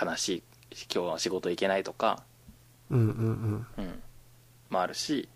[0.00, 0.42] 悲しい
[0.94, 2.22] 今日は仕事行けないとか
[2.90, 3.84] うんうんうん。
[3.84, 4.02] うん。
[4.68, 5.28] もあるし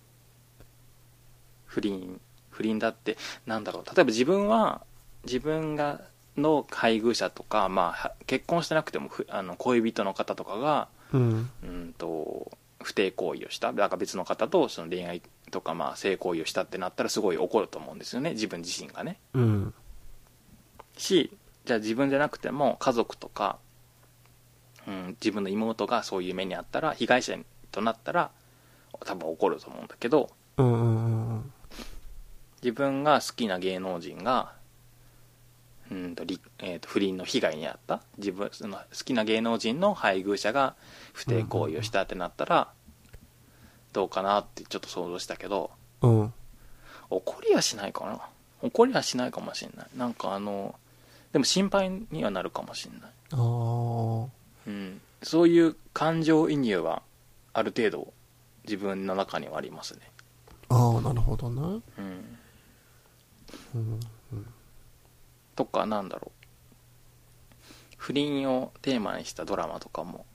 [1.66, 4.82] 不倫不倫だってなんだろう例えば自分は
[5.24, 6.02] 自分が
[6.36, 11.50] の配偶者とか、まあは、結婚してなくてもふあの恋人の方とかがうん。
[11.62, 12.50] うんと
[12.82, 13.72] 不貞行為をした。
[13.72, 18.32] だから別の方とその恋愛とか、まあ、性行為をしたってなったらすごい怒ると思うんですよね。
[18.32, 19.18] 自分自身がね。
[19.32, 19.74] うん
[20.96, 23.58] しじゃあ自分じゃなくても家族とか、
[24.86, 27.36] うん、自分の妹がそういう目にあったら被害者
[27.72, 28.30] となったら
[29.04, 30.30] 多分怒ると思うんだけど
[32.62, 34.52] 自分が好きな芸能人が
[35.90, 38.00] うんとり、えーと不倫の被害に遭った？
[38.16, 40.74] 自分その好きな芸能人の配偶者が
[41.12, 42.68] 不貞行為をしたってなったら
[43.92, 45.70] どうかなってちょっと想像したけど
[46.00, 46.32] うん。
[47.10, 48.20] 怒りはしないかな？
[48.62, 49.86] 怒りはしないかもしれない。
[49.94, 50.74] なんかあの
[51.34, 53.10] でも心配にはなるかもしれない。
[53.32, 53.38] ああ
[54.66, 57.02] うん、そういう感情移入は
[57.52, 58.12] ある程度
[58.62, 60.00] 自分の中にはありますね、
[60.68, 61.82] ああなるほどなうん、
[63.74, 64.00] うん
[65.56, 66.46] とかなんだろう。
[67.96, 70.26] 不倫をテーマにしたドラマとかも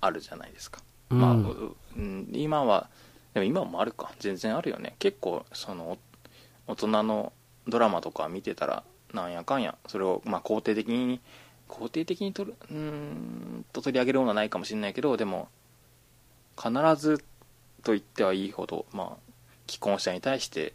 [0.00, 1.20] あるじゃないですか、うん。
[1.20, 2.88] まあううん、今は
[3.32, 4.12] でも今もあるか。
[4.20, 4.94] 全然あるよね。
[5.00, 5.98] 結構その
[6.68, 7.32] 大人の
[7.66, 8.84] ドラマとか見てたら
[9.14, 11.20] なんやかんやそれをまあ肯定的に
[11.68, 15.48] 肯定的にとるうーんと取り上げるものはないかもしれないけどでも
[16.56, 17.18] 必ず
[17.82, 19.32] と言ってはいいほどまあ
[19.68, 20.72] 既婚者に対して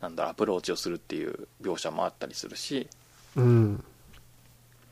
[0.00, 2.88] なんだアプローチをするっていう描写もあったりするし
[3.36, 3.84] うん。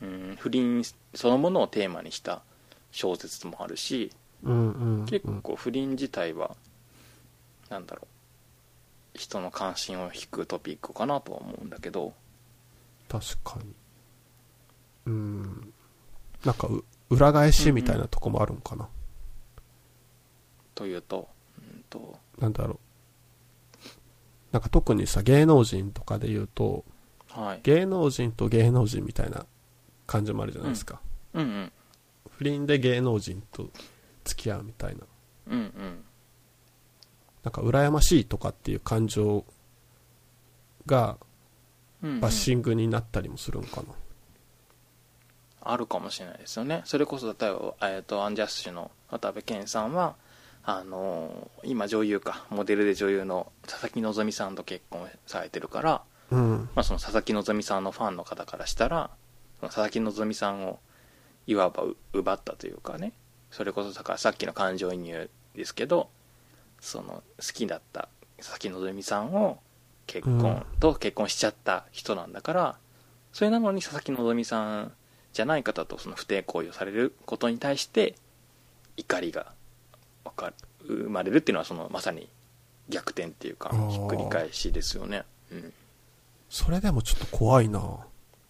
[0.01, 0.83] うん不倫
[1.13, 2.41] そのものをテーマにした
[2.91, 4.11] 小説もあるし
[4.43, 5.05] うんうん。
[5.05, 6.55] 結構不倫自体は
[7.69, 8.07] なんだろ
[9.15, 12.13] う人の関心を引くトピックかなとは思うんだけど
[13.09, 13.73] 確かに。
[15.07, 15.73] うん。
[16.45, 18.87] なんかう裏返しみたいなとこもあるんかな、
[20.75, 22.17] というと,、うん、と。
[22.37, 22.79] なんだろう。
[24.51, 26.85] なんか特にさ芸能人とかで言うと
[27.29, 27.59] はい。
[27.63, 29.45] 芸能人と芸能人みたいな
[30.07, 31.01] 感じもあるじゃないですか、
[31.33, 31.41] うん。
[31.41, 31.71] うん
[32.31, 33.69] 不倫で芸能人と
[34.23, 35.01] 付き合うみたいな。
[35.47, 36.03] うんうん。
[37.43, 39.43] なんか羨ましいとかっていう感情
[40.85, 41.28] がうんうん
[42.01, 43.87] バッシングになったりもするんかな、
[45.61, 46.81] あるかもしれないですよね。
[46.85, 50.15] それこそ例えば、えー、とアンジャッシュの渡部健さんは
[50.63, 56.69] あのー今女優かモデルで女優の佐々木希さんと結婚されてるから、うん。
[56.75, 59.09] まあ、その佐々木希さんのファンの方からしたら
[59.61, 60.79] 佐々木希さんを
[61.47, 63.13] いわばう奪ったというかね。
[63.51, 66.09] それこそだからさっきの感情移入ですけど
[66.79, 69.59] その好きだった佐々木希さんを
[70.09, 72.77] 結婚と結婚しちゃった人なんだから、
[73.31, 74.91] それなのに佐々木希さん
[75.33, 78.15] じゃない方とその不貞行為をされることに対して
[78.97, 79.53] 怒りが
[80.25, 80.55] わかる
[80.87, 82.27] 生まれるっていうのはそのまさに
[82.89, 85.23] 逆転っていうかひっくり返しですよね。
[85.51, 85.73] うん、
[86.49, 87.99] それでもちょっと怖いな。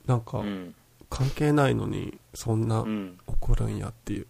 [0.06, 0.76] なんかうん。
[1.10, 4.28] 関係ないのにそんなうん、起こるんやっていう、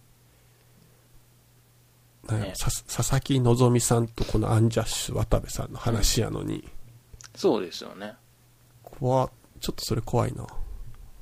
[2.26, 2.54] なんね。
[2.56, 6.66] さ佐々木希さんとこのアンジャッシュ渡部さんの話やのに、
[7.40, 8.16] そうですよね。
[8.84, 9.30] 怖
[9.60, 10.46] ちょっとそれ怖いな。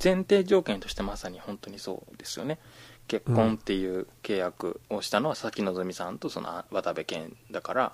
[0.03, 2.59] 前提条件としてまさに本当にそうですよね。
[3.07, 7.93] 結婚っていう契約をしたのは佐々木希さんとその渡部健だから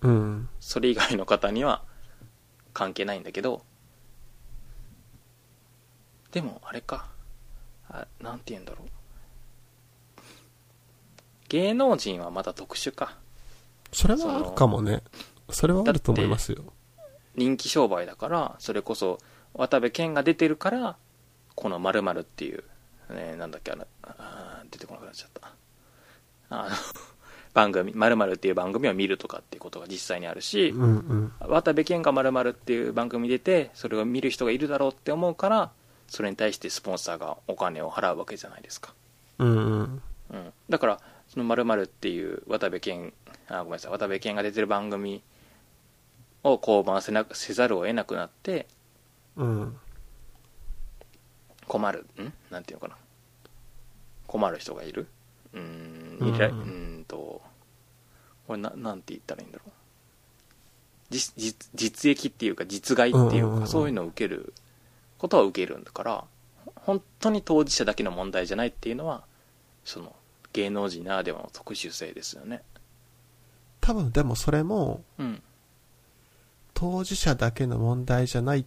[0.00, 1.82] うんそれ以外の方には
[2.72, 3.62] 関係ないんだけど
[6.30, 7.08] でもあれか。
[7.88, 8.88] あなんて言うんだろう。
[11.48, 13.18] 芸能人はまた特殊か。
[13.90, 15.02] それはあるかもね。
[15.50, 16.62] それはあると思いますよ
[17.36, 19.18] 人気商売だからそれこそ
[19.54, 20.96] 渡部健が出てるから
[21.54, 22.64] この〇〇っていう、
[23.10, 25.52] ね、なんだっけあのあー出てこなくなっちゃった。
[26.50, 26.76] あの
[27.54, 31.32] 番組〇〇っていう番組を見るとかっていうことが実際にあるし、うんうん。
[31.40, 35.70] 渡部健が〇〇っていう番組出てそれを見る人がいるだろうって思うから
[36.06, 38.92] それに対してスポンサーがお金を払うわけじゃないですか、
[39.38, 40.02] うんうん。
[40.32, 43.14] うん、だからその〇〇っていう渡部健
[43.48, 45.22] あごめんなさい渡部健が出てる番組
[46.50, 48.66] を降板せなせざるを得なくなって
[49.36, 49.76] うん。
[51.66, 52.06] 困る。
[52.18, 52.32] ん？
[52.50, 52.96] なんていうのかな。
[54.26, 55.06] 困る人がいる。
[55.52, 56.34] うーんうん。
[56.34, 56.54] いらうー
[57.00, 57.42] んと
[58.46, 59.70] これななんて言ったらいいんだろう。
[61.10, 63.68] 実実実益っていうか実害っていうか、うんうんうんうん。
[63.68, 64.54] そういうのを受ける
[65.18, 66.24] ことは受けるんだから
[66.74, 69.24] 本当に当事者だけの問題じゃないっていうのは
[69.84, 70.14] その
[70.52, 72.62] 芸能人ならではの特殊性ですよね。
[73.80, 75.42] 多分でもそれもうん
[76.76, 78.64] 当事者だけの問題じゃないっ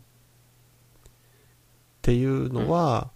[2.02, 3.12] ていうのは、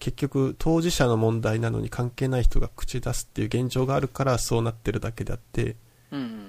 [0.00, 5.76] 結局当事者の問題なのに関係ない人が口出すっていう現状があるからそうなってるだけであって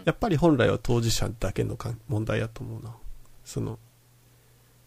[0.04, 1.78] やっぱり本来は当事者だけの
[2.08, 2.96] 問題やと思うな。
[3.46, 3.78] その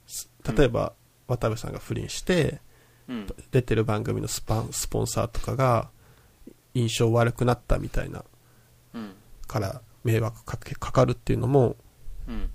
[0.08, 0.92] す例えば、
[1.28, 2.60] 渡部さんが不倫して
[3.08, 3.26] うん。
[3.52, 5.88] 出てる番組のスパンスポンサーとかが
[6.74, 8.24] 印象悪くなったみたいな
[8.92, 9.12] うん。
[9.46, 11.76] から迷惑かけかかるっていうのも
[12.26, 12.50] うん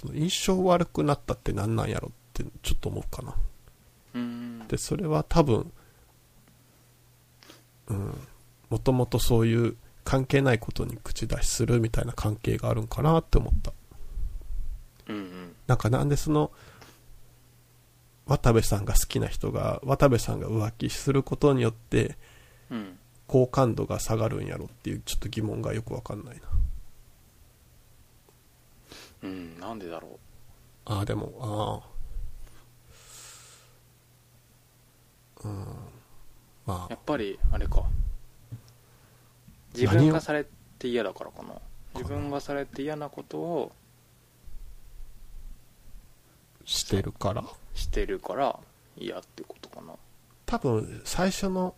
[0.00, 3.34] その印象悪くなったって何なんやろってちょっと思うかな。
[4.14, 4.68] うん。
[4.68, 5.70] でそれは多分
[7.88, 8.14] うん
[8.70, 13.72] もともとそういう関係ないことに口出しするみたいな関係があるんかなって思った。
[15.08, 15.54] うんうん。
[15.66, 16.50] なんかなんでその
[18.26, 22.16] 渡部さんが好きな人が渡部さんが浮気することによって
[22.70, 22.96] うん。
[23.26, 26.42] 好感度が下がるんやろっていうちょっと疑問がよくわかんないな
[29.22, 30.18] うんなんでだろう。
[30.86, 31.86] ああでもあ
[35.44, 35.66] あうん。
[36.66, 36.86] まあ。
[36.90, 37.84] やっぱりあれか。
[39.74, 40.46] 自分がされ
[40.78, 41.54] て嫌だからかな。
[41.94, 43.72] 自分がされて嫌なことを
[46.64, 47.44] してるから。
[47.74, 48.58] してるから
[48.96, 49.94] 嫌ってことかな。
[50.46, 51.74] 多分最初の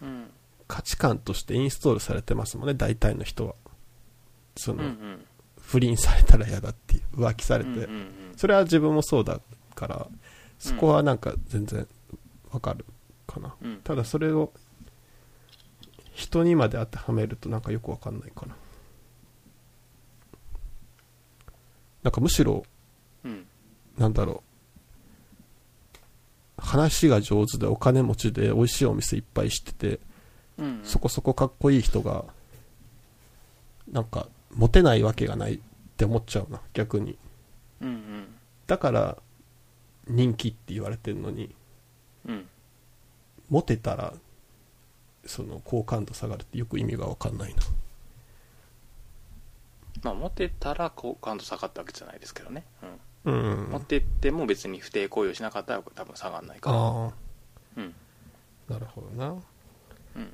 [0.00, 0.30] うん。
[0.68, 3.54] 価値観としてインストールされてますもんね大体の人は。
[4.56, 5.26] その、うんうん
[5.62, 7.88] 不倫されたら嫌だっていう浮気されて、
[8.36, 9.40] それは自分もそうだ
[9.74, 10.06] から
[10.58, 11.86] そこはなんか全然
[12.50, 12.84] わかる
[13.26, 13.80] かな、うん。
[13.82, 14.52] ただそれを
[16.12, 18.54] 人にまで当てはめるとなんかよくわかんないかな。
[22.02, 22.64] なんかむしろ
[23.24, 23.46] うん。
[23.96, 24.52] なんだろう。
[26.58, 30.00] 話が上手でお金持ちで美味しいお店いっぱい知ってて
[30.84, 32.24] そこそこかっこいい人が
[33.90, 35.60] なんかモテないわけがないっ
[35.96, 37.18] て思っちゃうな逆に。
[37.80, 38.34] うんうん。
[38.66, 39.18] だから
[40.08, 41.54] 人気って言われてるのに
[42.26, 42.48] うん。
[43.48, 44.14] モテたら
[45.26, 47.62] その好感度下がるってよく意味が分かんないな。
[50.02, 52.64] まあモテたら好感度下がったわけじゃないですけどね、
[53.24, 53.34] うん。
[53.34, 56.76] うん、モテても別に不貞行為をしなかったら多分下がんないから。
[56.76, 57.12] あ
[57.76, 57.94] うん。
[58.68, 59.34] あなるほどな。
[60.16, 60.32] うん。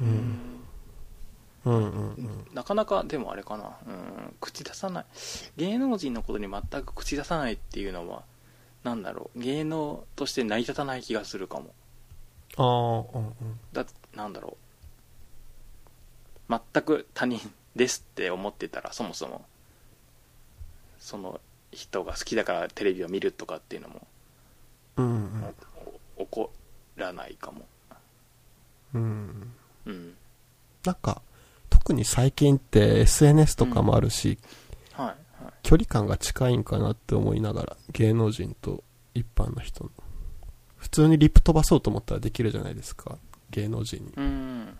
[0.00, 0.57] うん
[1.64, 2.46] うんうんうん。
[2.54, 5.04] なかなかでもあれかな、うん、口出さない。
[5.56, 8.22] 芸能人のことに全く口出さないっていうのは
[8.84, 9.40] なんだろう。
[9.40, 11.74] 芸能として成り立たない気がするかも。
[12.56, 12.62] あ
[13.14, 13.34] あうんうん。
[13.72, 13.84] だ
[14.14, 14.56] なんだろ
[16.48, 16.54] う。
[16.72, 17.40] 全く他人
[17.76, 19.44] ですって思ってたらそもそも
[20.98, 21.40] その
[21.70, 24.06] 人が好きだからテレビを見るとかっていうのも
[24.96, 25.54] うん
[26.16, 26.52] お起こ
[26.96, 27.66] らないかも。
[28.94, 29.02] うん
[29.86, 29.92] うん。
[29.92, 30.14] うん。
[30.84, 31.22] なんか
[31.88, 34.38] 特に最近って SNS とかもあるし、
[34.92, 35.16] はいはい
[35.62, 38.82] 距離感が近いんかなって思いながら芸能人と
[39.14, 39.90] 一般の人の
[40.76, 43.18] 普通にリップ飛ばそうと思ったらできるじゃないですか
[43.50, 44.12] 芸能人に。
[44.16, 44.78] うん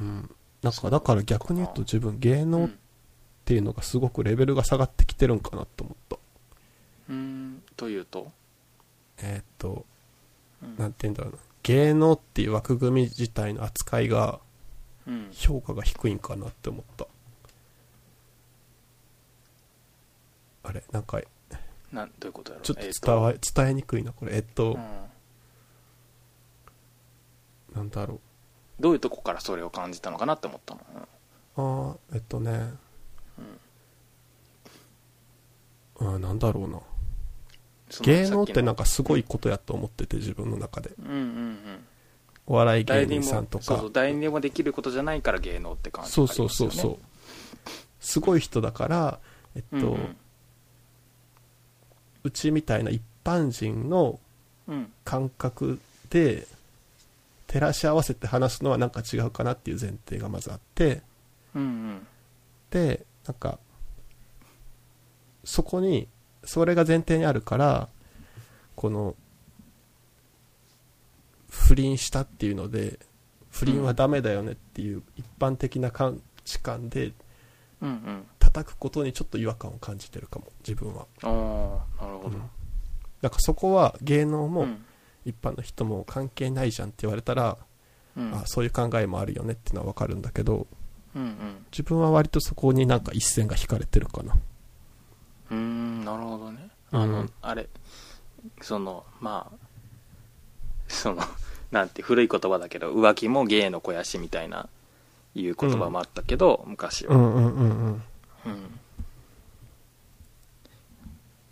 [0.00, 0.30] うん。
[0.62, 2.78] なんか、だから逆に言うと自分芸能っうん
[3.44, 6.16] ていうのがすごくレベルが下がってきてるんかなと思った。
[7.10, 8.30] うんというと、
[9.18, 9.84] えーっと、
[10.62, 11.38] うんなんて言うんだろうな。
[11.64, 14.38] 芸能っていう枠組み自体の扱いが
[15.06, 17.06] うん評価が低いんかなって思った。
[20.62, 21.20] あれなんか、
[21.92, 22.62] なんどういうことやろ？
[22.62, 24.34] うちょっとえー伝わ、伝えにくいな、これ。
[24.36, 24.80] えっと、うん
[27.74, 28.20] なんだろう。
[28.80, 30.80] どういうとこからそれを感じたのかなって思ったの、
[31.56, 32.72] あーえっとね、
[36.00, 36.80] うん、なんだろうな。
[38.02, 40.90] 芸能ってなんかかすごいことやと思ってて、自分の中で。
[40.98, 41.58] うんうんうん
[42.46, 43.90] お笑い芸人さんとかそうそう。
[43.90, 46.98] 誰にでもできることじゃないから芸能って感じそうそうそうそう。
[48.00, 49.18] すごい人だから、
[49.56, 50.16] えっと、うんうん
[52.24, 54.18] うちみたいな一般人の
[54.66, 55.78] うん感覚
[56.10, 56.46] で
[57.46, 61.02] 照らし合わせて話すのはなんか違うかなっていう前提がまずあって
[61.54, 62.06] うんうん
[62.70, 63.58] でなんか
[65.44, 66.08] そこに
[66.46, 67.88] それが前提にあるから
[68.76, 69.14] この
[71.50, 72.98] 不倫したっていうので
[73.50, 76.12] 不倫はダメだよねっていう一般的な価
[76.44, 77.12] 値観で
[77.80, 78.26] うんうん。
[78.38, 82.38] 叩くことにちょっと違和感を感じてるかも自分は、ああなるほど、
[83.20, 84.84] だからそこは芸能もうん。
[85.26, 87.56] 一般の人も関係ないじゃんって言われたら、
[88.16, 88.34] うん。
[88.34, 90.66] あそういう考えもあるよねっていうのはわかるんだけど
[91.16, 91.66] うんうん。
[91.72, 94.36] 自分は割とそこになんか一線が引かれてるかな
[95.50, 96.68] うーんなるほどね。
[96.92, 97.32] あの、うん。
[97.42, 97.68] あれ
[98.60, 99.66] そのまあ
[100.88, 101.22] その
[101.70, 104.68] なんて古い言葉だけど浮気も芸の肥やしみたいな
[105.34, 108.02] いう言葉もあったけど、昔は、うんうんうんうん。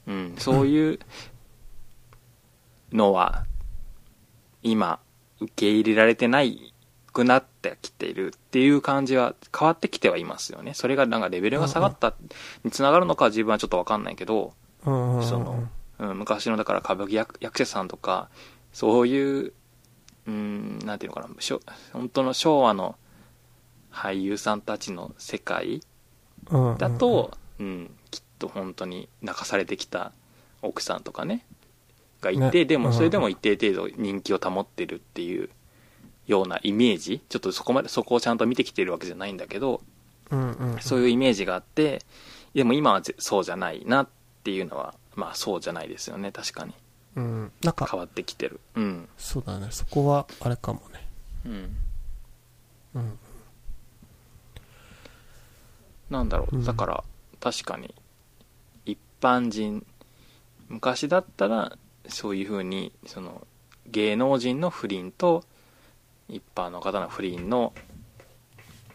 [0.07, 0.99] うん、うん、そういう
[2.93, 3.45] のは
[4.63, 5.01] 今
[5.41, 6.72] 受け入れられてない
[7.13, 10.75] くなってきているっていう感じは変わってきてはいますよね。
[10.75, 12.15] それがなんかレベルが下がった
[12.65, 14.55] につながるのかは自分はちょっと分かんないけど、
[14.85, 18.29] そのうん、昔のだから歌舞伎役役者さんとか
[18.73, 19.53] そういう
[20.27, 21.29] うんなんていうのかな
[21.93, 22.97] 本当の昭和の
[23.93, 25.81] 俳優さんたちの世界
[26.79, 30.13] だと、うんきっと本当に泣かされてきた
[30.63, 31.47] 奥さんとかね
[32.21, 35.51] がいて、でもそれでも一定程度人気を保ってるっていう
[36.27, 39.81] ようなイメージちょっとそこまでそこをちゃんと見てきてるわけじゃないんだけど
[40.31, 42.03] うんうんそういうイメージがあって
[42.55, 44.09] でも今はぜそうじゃないなっ
[44.45, 46.75] ていうのはまあそうじゃないですよね確かに。
[47.17, 47.53] うん。
[47.63, 48.61] なんか変わってきてる。
[48.75, 49.09] うん。
[49.19, 49.69] そうだね。
[49.71, 51.07] そこはあれかもね。
[51.47, 51.77] うん。
[52.95, 53.19] うん。
[56.11, 56.57] なんだろう。
[56.57, 56.65] うん。
[56.65, 57.05] だから
[57.41, 57.95] 確かに
[58.87, 59.85] 一般人
[60.69, 61.77] 昔だったら
[62.09, 63.47] そういうふうにその
[63.87, 65.45] 芸能人の不倫と
[66.29, 67.73] 一般の方の不倫の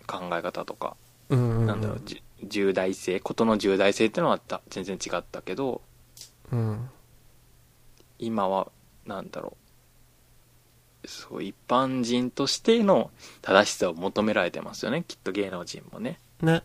[0.06, 0.96] 考え方とか、
[1.30, 5.82] うんうんなんだろうじ重大性事の重大性っていうのはた全然違ったけど
[6.52, 6.90] うん。
[8.20, 8.72] 今は
[9.06, 9.58] なんだろ
[11.04, 13.12] うそう一般人としての
[13.42, 15.04] 正しさを求められてますよね。
[15.08, 16.20] きっと芸能人もね。
[16.42, 16.64] ね。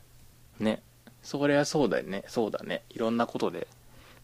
[0.58, 0.82] ね。
[1.22, 2.24] そりゃそうだよね。
[2.26, 2.82] そうだね。
[2.90, 3.68] いろんなことで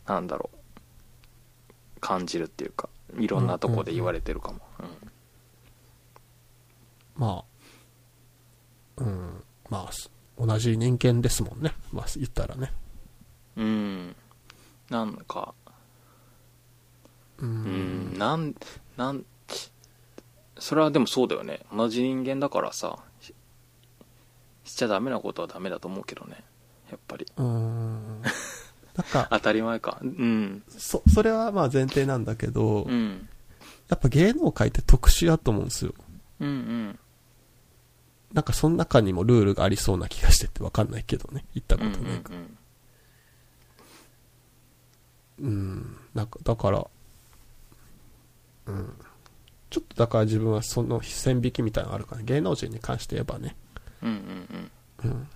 [0.06, 4.60] なんだろう感じるっていうかいろんなとこで言われてるかも
[7.18, 7.44] ま
[8.96, 11.72] あうんまあす同じ人間ですもんね。
[11.92, 12.72] まあ言ったらね。
[13.56, 14.16] うん、うん、
[14.88, 15.52] なんか。
[17.38, 18.54] ううんんなん
[18.96, 19.24] なん
[20.58, 21.60] それはでもそうだよね。
[21.74, 23.34] 同じ人間だからさし
[24.64, 26.36] しちゃダメなことはダメだと思うけどね。
[26.90, 27.26] やっぱり。
[27.36, 28.22] うん。
[28.22, 29.98] なんか 当たり前か。
[30.02, 30.62] うん。
[30.68, 33.28] そそれはまあ前提なんだけど、うん。
[33.88, 35.94] やっぱ芸能界って特殊やと思うんですよ。
[36.40, 36.98] うんうん
[38.32, 42.58] なんかその中にもルールがありそうな気がしててわかんないけどね行ったこうんうとないからん
[45.40, 46.86] うん、なんか、だから、
[48.66, 48.92] うん。
[49.70, 53.54] ちょっとだから自分はその線引きみたいなのあるから、芸能人に関して言えばね。
[54.02, 54.70] うんうん
[55.04, 55.28] うんうん。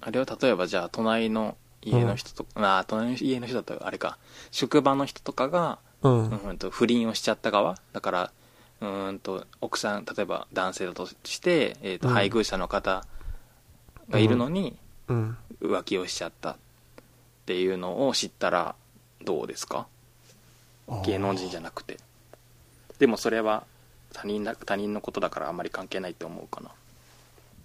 [0.00, 4.18] あれは例えばじゃあ隣の家の人とか、ああ隣の家の人だったらあれか
[4.50, 6.24] 職場の人とかが、うん。
[6.26, 8.32] うーんと不倫をしちゃった側だから
[8.80, 13.04] うーんと奥さん例えば男性だとして、えーとうん配偶者の方
[14.10, 14.76] がいるのに
[15.08, 15.36] うん。
[15.60, 16.56] 浮気をしちゃったっ
[17.46, 18.74] ていうのを知ったら
[19.24, 19.86] どうですか？
[21.04, 21.96] 芸能人じゃなくて
[22.98, 23.64] でもそれは
[24.12, 26.70] 他人だ他人のことだからあんまり関係ないって思うかな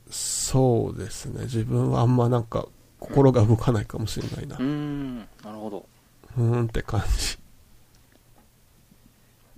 [0.10, 1.44] そうですね。
[1.44, 2.68] 自分はあんまなんか、
[3.00, 4.58] 心が動かないかもしれないな。
[4.58, 5.86] うーんなるほど
[6.38, 7.38] うーんって感じ。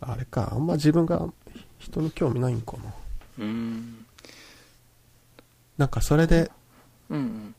[0.02, 1.28] あれか、あんま自分が
[1.84, 2.84] 人に興味ないんかな。
[3.40, 4.06] うーん。
[5.78, 6.50] なんかそれで
[7.10, 7.56] うんうん。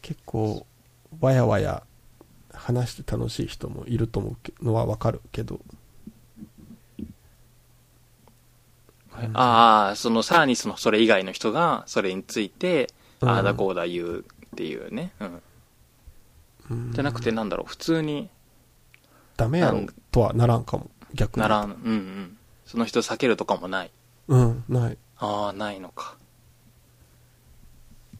[0.00, 0.66] 結構、
[1.20, 1.84] わやわや
[2.52, 5.60] 話して楽しい人もいると思うけのはわかるけど、
[9.34, 12.88] ああそのさらにそのそれ以外の人がそれについて
[13.20, 13.28] うん。
[13.28, 14.24] ああだこうだ言うっ
[14.56, 15.42] ていうね、うん、
[16.70, 16.92] うん。
[16.92, 18.28] じゃなくてなんだろう普通に。
[19.36, 21.42] ダメやろとはならんかも、逆に。
[21.42, 21.64] ならん。
[21.64, 22.38] うんうん
[22.72, 23.90] その人避けるとかもない。
[24.28, 24.96] うん、ない。
[25.18, 26.16] ああないのか。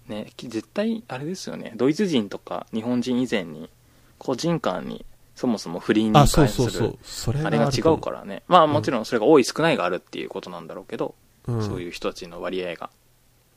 [0.09, 1.73] ねき絶対あれですよね。
[1.75, 3.71] ドイツ人とか日本人以前に
[4.19, 6.99] 個人間にそもそも不倫にあ、関そうするそうそう。
[7.03, 8.43] それあれが違うかららね。
[8.47, 11.15] まあもちろんそれが多い少ないがあるっていうことなんだろうけど、
[11.47, 12.91] うん、そういう人たちの割合が。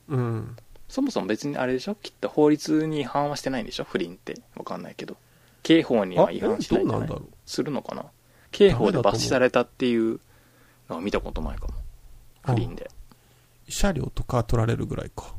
[0.08, 0.56] うん。
[0.88, 1.94] そもそも別にあれでしょ？
[1.96, 3.84] きっと法律に違反はしてないんでしょ？
[3.84, 4.34] 不倫って。
[4.56, 5.18] わかんないけど。
[5.62, 7.06] 刑法には違反しないんじゃない？
[7.08, 7.28] どうなんだろう。
[7.44, 8.06] するのかな？
[8.50, 10.20] 刑法で罰視されたっていう
[11.00, 11.74] 見たことないかも。
[12.42, 12.90] 不倫で、
[13.68, 15.34] 慰謝料とか取られるぐらいか。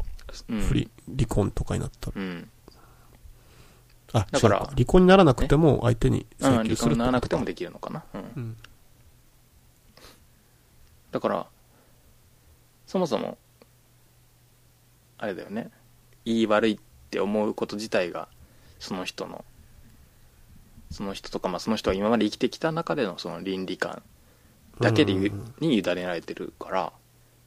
[0.49, 2.21] うん、不倫、離婚とかになったら。
[2.21, 2.49] うん、
[4.13, 6.93] あ、だから離婚にならなくても相手にうん、請離婚求するってことか。
[6.93, 8.57] にならなくてもできるのかな、うん、うん。
[11.11, 11.47] だから
[12.85, 13.37] そもそも
[15.17, 15.71] あれだよね。
[16.25, 16.79] 言い悪いっ
[17.09, 18.27] て思うこと自体が
[18.79, 19.43] その人の
[20.91, 24.03] その人とか、まあ、その人が今まで生きてきた中でのその倫理観
[24.79, 26.93] だけでゆうんに委ねられてるから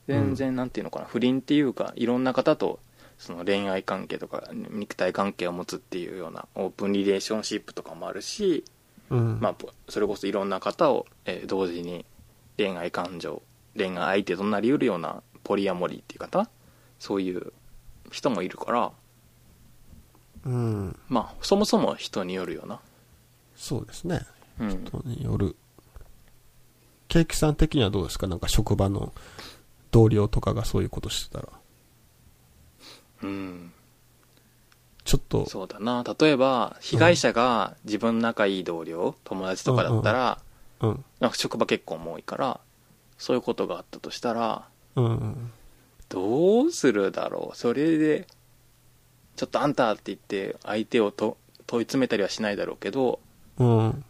[0.09, 2.81] 全然なんていうのかな不倫っていうかいろんな方と
[3.18, 8.64] その恋愛関係とか肉体関係を持つっていうようなオープンリレーションシップとかもあるし、
[9.11, 9.39] うん。
[9.41, 9.55] まあ、
[9.89, 12.07] それこそいろんな方を、えー同時に
[12.57, 13.43] 恋愛感情
[13.76, 16.49] 恋愛相手となりうるようなポリアモリーっていう方
[16.99, 17.53] そういう
[18.11, 18.93] 人もいるから
[20.47, 20.97] うん。
[21.09, 22.81] まあそもそも人によるよな
[23.55, 24.20] そうですね。
[24.59, 25.57] うん人による。
[27.11, 28.29] ケーキさん的にはどうですか？
[28.29, 29.13] なんか職場の
[29.91, 31.49] 同僚とかがそういうことしてたら。
[33.25, 33.73] うん
[35.05, 40.39] ちょっと、そうだな例えば被害者が自分の仲いい同僚友達とかだったら、
[40.83, 41.05] うん。
[41.19, 42.61] なんか職場結婚も多いから
[43.19, 45.51] そういうことがあったとしたらうん。
[46.09, 47.57] どうするだろう？
[47.57, 48.29] それで
[49.35, 53.19] ちょっとあんたって言って相手をと問い詰めたりはしないだろうけど
[53.59, 54.05] うん。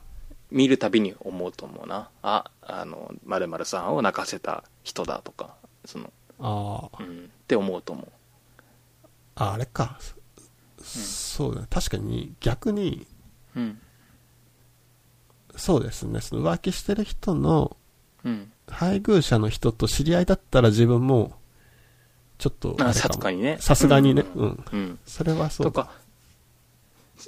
[0.51, 7.03] 見るたびに思うと思うなああの〇〇さんを泣かせた人だとかその、ああ。
[7.03, 8.09] うん、って思うと思う
[9.37, 9.99] ああれか。
[10.83, 11.67] そうだね。
[11.71, 13.07] 確かに逆に、
[13.57, 13.81] うん
[15.57, 16.21] そうですね。
[16.21, 17.77] その浮気してる人の
[18.25, 21.33] うん配偶者の人と知り合いだったら自分も、
[22.39, 24.25] ちょっとさすがにねさすがにね。
[24.35, 24.65] ううんん。
[24.73, 25.73] うんそれはそうだ。
[25.73, 25.91] とか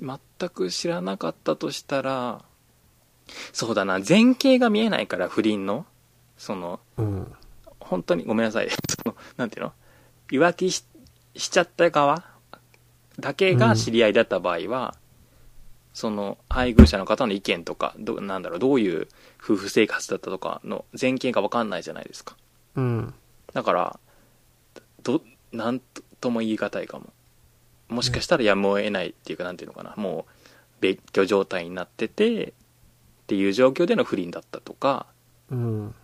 [0.01, 2.43] 全く知らなかったとしたら
[3.53, 4.01] そうだな。
[4.07, 5.87] 前景が見えないから不倫の？
[6.37, 7.33] そのうん。
[7.81, 8.69] 本当にごめんなさい。
[8.71, 8.77] そ
[9.07, 9.73] のなんていうの？
[10.29, 10.85] 浮気し
[11.37, 12.25] しちゃった側？
[13.19, 14.95] だけが知り合いだった場合は、
[15.93, 19.09] その配偶者の方の意見とかどなんだろうどういう
[19.43, 22.37] 夫婦生活だったとかの前景が分かんないじゃないですか。
[22.77, 23.15] うん。
[23.53, 24.01] だから
[25.03, 25.21] ど
[25.53, 25.81] なん
[26.21, 27.13] とも言い難いかも。
[27.89, 29.95] もしかしたらやむを得ないっていうかなんていうのかな。
[29.97, 30.33] もう
[30.81, 32.55] 別居状態になってて
[33.23, 35.07] っていう状況での不倫だったとか
[35.51, 35.95] うん。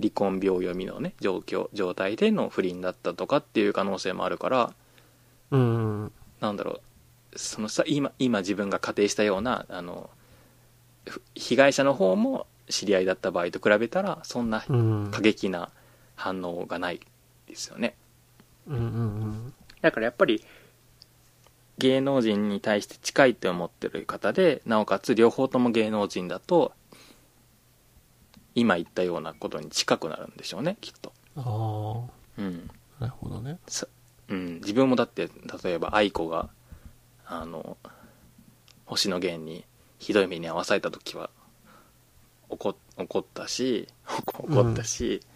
[0.00, 4.72] 離婚病読みのね状況状態での不倫だったとかっていう可能性もあるから
[5.50, 6.12] うん。
[6.40, 6.80] なんだろ
[7.34, 10.08] うそのさ今今自分が仮定したようなあの
[11.06, 15.10] ふ被害者の方も知り合いだった場合と比べたらそんなうん。
[15.10, 15.70] 過激な
[16.16, 17.00] 反応がない
[17.46, 17.94] ですよね
[18.68, 20.44] うんうんだからやっぱり
[21.80, 26.72] 芸能人に対して近いって思ってる方でなおかつ両方とも芸能人だと
[28.54, 31.42] 今言ったようなことに近くなるんでしょうねきっとうん。
[31.42, 32.04] あ
[32.38, 32.70] うん
[33.00, 33.04] あ。
[33.04, 33.58] なるほどね。
[33.66, 33.86] さ
[34.28, 35.28] うん、自分もだって
[35.64, 36.50] 例えば愛子が
[37.26, 37.76] あの
[38.84, 39.64] 星野源に
[39.98, 41.30] ひどい目に遭わされた時は
[42.48, 45.29] 怒怒ったし怒ったし、 う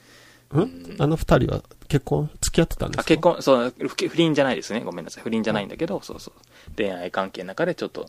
[0.61, 0.97] ん、うん？
[0.99, 3.03] あの二人は結婚、付き合ってたんですか？
[3.03, 4.81] あ結婚そう不不倫じゃないですね。
[4.81, 5.23] ごめんなさい。
[5.23, 6.35] 不倫じゃないんだけど、そうそう。
[6.77, 8.09] 恋愛関係の中でちょっと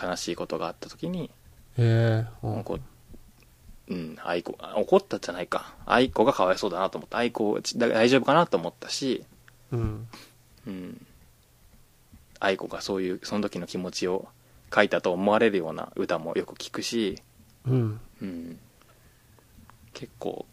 [0.00, 1.30] 悲しいことがあった時に
[1.78, 2.64] へえうん
[3.88, 5.74] うん愛子あ怒ったじゃないか。
[5.86, 7.18] 愛子がかわいそうだなと思った。
[7.18, 9.24] 愛子大丈夫かなと思ったし
[9.72, 10.08] うん。
[10.66, 11.06] うん、
[12.40, 14.28] 愛子がそういうその時の気持ちを
[14.74, 17.22] 書いたと思われるような歌もよく聞くし、
[17.66, 18.00] うん。
[18.20, 18.58] うん、
[19.94, 20.44] 結構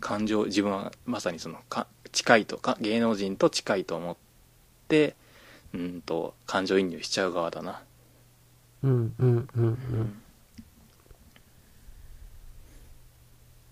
[0.00, 4.16] 感情自分はまさにそのか近いとか芸能人と近いと思っ
[4.88, 5.14] て
[5.74, 7.82] うんと感情移入しちゃう側だな、
[8.82, 9.14] うん。
[9.18, 9.48] うん。
[9.56, 9.64] うん。
[9.64, 10.22] うん。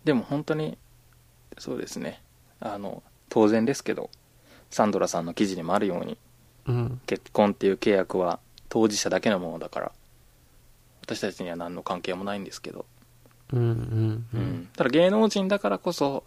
[0.05, 0.77] でも本当に
[1.59, 2.21] そうですね
[2.61, 4.11] あの当然ですけど
[4.71, 6.19] サンドラさんの記事にもあるように
[6.67, 7.01] うん。
[7.07, 8.39] 結婚っていう契約は
[8.69, 9.93] 当事者だけのものだから
[11.03, 12.85] 私たちには何の関係もないんですけど、
[13.53, 14.41] うんうんううん。
[14.41, 14.69] ん。
[14.77, 16.25] ただ芸能人だからこそ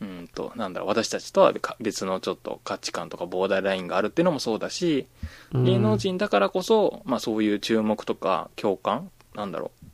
[0.00, 5.06] うんとなんだろう私たちとはか別のちょっと価値観とかボーダーラインがあるっていうのもそうだし
[5.52, 5.64] うん。
[5.64, 9.86] 芸能人だからこそ、まあ、そういう注目とか共感なんだろう。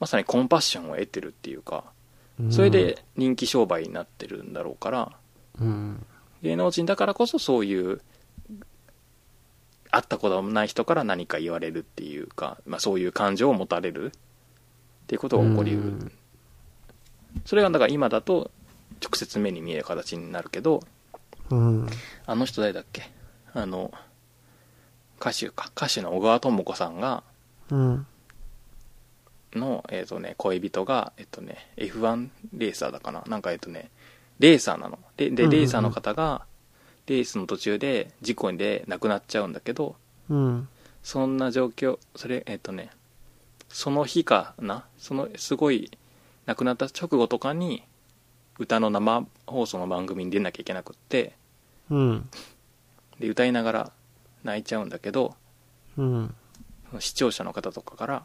[0.00, 1.84] まさにコンパッションを得てるっていうか
[2.50, 5.12] それで、人気商売になってるんだろうから
[5.60, 6.04] うん。
[6.42, 8.00] 芸能人だからこそそういう
[9.90, 14.12] 会ったこともない人から何か言われるっていうか、まあ、そういう感情を持たれる
[15.04, 16.12] っていうことが起こりうる、うん
[17.44, 18.52] それがだから今だと
[19.02, 20.82] 直接目に見える形になるけど
[21.50, 21.88] うん。
[22.26, 23.10] あの人誰だっけ？
[23.52, 23.92] あの
[25.20, 27.24] 歌手か歌手の小川智子さんが
[27.70, 28.06] うん。
[29.52, 33.90] の、えっとね、恋人が、えっとね、F1 レーサーだかななんかえっとね、
[34.38, 34.98] レーサーなの。
[35.16, 36.44] で、でレーサーの方が、
[37.06, 39.96] レースの途中で事故で亡くなっちゃうんだけど、
[40.28, 40.68] うん。
[41.02, 42.90] そんな状況、それ、えっとね、
[43.74, 44.84] その日かな？
[44.98, 45.90] その、すごい、
[46.46, 47.82] 亡くなった直後とかに、
[48.58, 51.34] 歌の生放送の番組に出なきゃいけなくって、
[51.90, 52.30] うん。
[53.18, 53.92] で、歌いながら
[54.44, 55.34] 泣いちゃうんだけど、
[55.98, 56.34] うん。
[57.00, 58.24] 視聴者の方とかから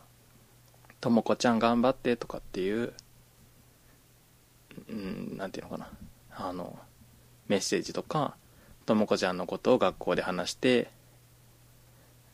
[1.02, 2.94] 「ともこちゃん頑張って」とかっていう
[4.90, 5.90] うんなんていうのかな
[6.30, 6.78] あの
[7.48, 8.36] メッセージとか
[8.86, 10.92] ともこちゃんのことを学校で話して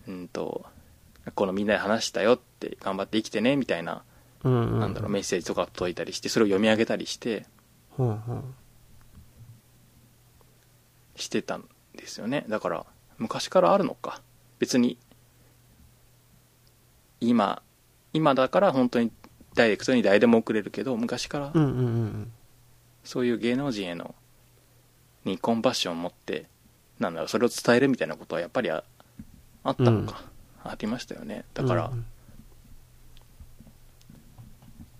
[0.09, 0.65] うんと
[1.23, 4.03] 学校のみんなで話したよって頑張って生きてねみたいな、
[4.43, 4.79] うん。
[4.79, 7.45] なんだろうメッセージとか届いたりしてそれを読み上げたりして
[7.97, 8.09] うん。
[8.09, 8.55] うん。
[11.15, 12.85] してたんですよねだから
[13.17, 14.21] 昔からあるのか
[14.59, 14.97] 別に
[17.21, 17.61] 今
[18.13, 19.11] 今だから本当に
[19.53, 21.63] ダイレクトに誰でも送れるけど昔からうん。
[21.63, 21.69] うん。
[21.69, 21.71] う
[22.03, 22.31] ん。
[23.03, 24.15] そういう芸能人への
[25.23, 26.45] にコンパッションを持って
[26.99, 28.83] なんだろうそれを伝えるみたいなことはやっぱりあ
[29.63, 30.21] あったのか、
[30.63, 32.05] ありましたよねだからうん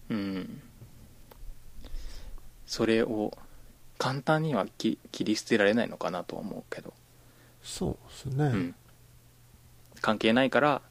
[0.09, 0.61] うん、
[2.65, 3.37] それを
[3.97, 6.93] 簡単にはき切り捨てられないのかなとは思うけど
[7.63, 8.45] そうですね。
[8.45, 8.75] うん、
[10.01, 10.81] 関係ないから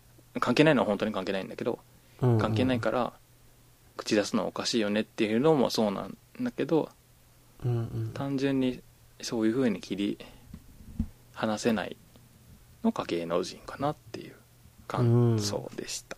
[0.40, 1.78] 関係ないのは本当に関係ないんだけど
[2.20, 3.12] うん関係ないから
[3.96, 6.90] 口出すのはおかしいよねっていうのもそうなんだけど
[7.64, 8.10] うんうん。
[8.14, 8.80] 単純に
[9.20, 10.18] そういう風に切り
[11.34, 11.96] 離せない
[12.82, 14.34] のが芸能人かなっていう
[14.88, 16.16] 感想でした、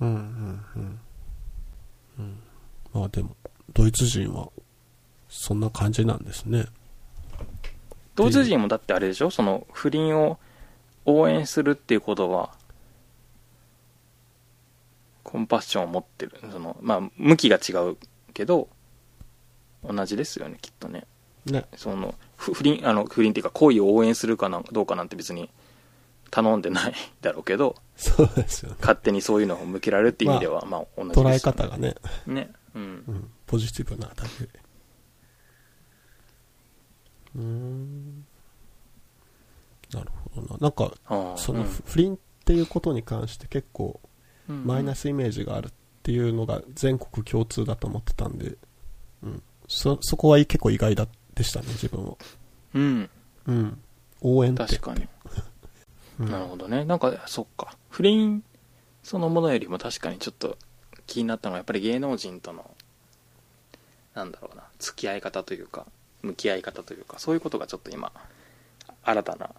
[0.00, 1.00] うんうんうん。
[2.94, 3.00] うん。
[3.00, 3.36] まあでも、
[3.72, 4.48] ドイツ人は、
[5.28, 6.66] そんな感じなんですね。
[8.16, 9.30] ドイツ人もだってあれでしょ？
[9.30, 10.38] その不倫を
[11.06, 12.52] 応援するっていうことは
[15.22, 17.96] コンパッションを持ってるそのまあ向きが違う
[18.34, 18.68] けど
[19.88, 21.06] 同じですよねきっとね
[21.46, 21.64] ね。
[21.76, 25.48] そのふ不倫あの不倫っていうか行為を応援するかなどうかなんて別に
[26.30, 28.76] 頼んでないだろうけどそうですよね。
[28.80, 31.94] 勝手にそういうのを向けられるっていう意味では、まあ、同じですよ捉え方がね、
[32.26, 34.50] ねうんうん、ポジティブなだけで。
[37.36, 38.24] うーん。
[39.92, 40.56] なるほどな。
[40.58, 44.00] なんか、ああそのうん不倫っていうことに関して結構
[44.48, 45.70] うんマイナスイメージがあるっ
[46.02, 48.56] ていうのが全国共通だと思ってたんで、
[49.22, 49.42] うん。
[49.68, 52.16] そ、そこは結構意外だでしたね、自分は。
[52.74, 53.10] うん
[53.46, 53.80] うん。
[54.22, 54.64] 応援って。
[54.64, 55.08] 確かにうん
[56.26, 56.84] なるほどね。
[56.84, 57.76] なんかそっか。
[57.88, 58.42] 不倫
[59.02, 60.56] そのものよりも確かにちょっと
[61.06, 62.70] 気になったのはやっぱり芸能人との
[64.14, 64.64] なんだろうな。
[64.78, 65.86] 付き合い方というか
[66.22, 68.12] 向き合い方というかそういうことがちょっと今
[69.02, 69.50] 新たな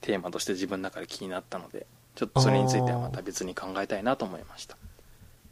[0.00, 4.76] テーマとして自分の中で気になったのでちょっとそれについてはまた別に考えたいなと思いました。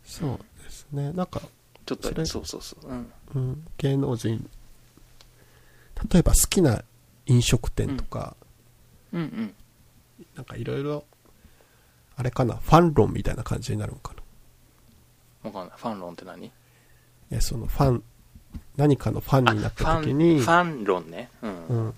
[0.04, 1.12] そうですね。
[1.12, 1.40] なんか、
[1.86, 2.88] ちょっとそうそうそう。
[2.88, 3.12] うん。
[3.34, 4.48] うん、芸能人、
[6.10, 6.82] 例えば好きな
[7.26, 8.36] 飲食店とか、
[9.12, 9.54] うんうん
[10.34, 11.04] なんかいろいろ、
[12.16, 14.14] あれかな、ファン論みたいな感じになるのか
[15.42, 15.50] な。
[15.50, 15.78] わかんない。
[15.78, 16.50] ファン論って何？
[17.30, 18.04] え、そのファン、
[18.76, 21.30] 何かのファンになった時に、ファン論ね。
[21.42, 21.66] うん。
[21.66, 21.94] うん、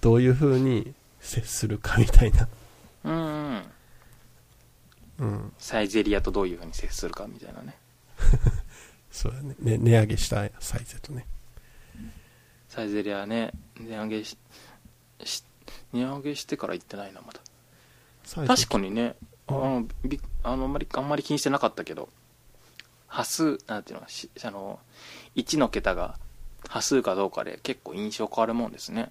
[0.00, 2.48] どういう風に接するかみたいな。
[3.04, 3.62] うんうん。
[5.16, 7.76] うん、サイゼリアとどういうふうに接するかみたいなね。
[9.12, 9.54] そうだね。
[9.60, 9.78] ね。
[9.78, 11.26] 値上げしたサイズとね。
[12.74, 14.36] サイゼリアね値上げし
[15.22, 15.44] し
[15.92, 17.38] 値上げしてから行ってないなまだ
[18.24, 19.16] 確かにね。
[19.46, 22.08] あのびあのあんまりあんまり気にしてなかったけど
[23.06, 24.78] 端数なんていうのしあの
[25.36, 26.18] 1の桁が
[26.68, 29.10] 端数かどうかで結構印象変わるもんですね。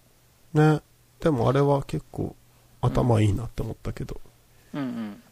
[0.53, 0.81] ね。
[1.19, 2.35] でもあれは結構
[2.81, 4.19] 頭いいなって思ったけど、
[4.73, 5.23] うんうん。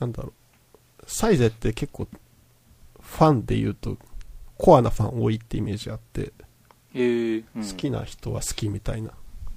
[0.00, 1.04] なんだろう。
[1.06, 2.08] サイゼって結構、
[3.00, 3.96] ファンで言うと、
[4.56, 6.32] コアなファン多いってイメージあって、
[6.94, 9.12] えーうん、好きな人は好きみたいな。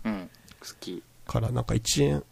[0.06, 0.30] うん
[0.60, 1.02] 好き。
[1.26, 2.24] から、なんか1円、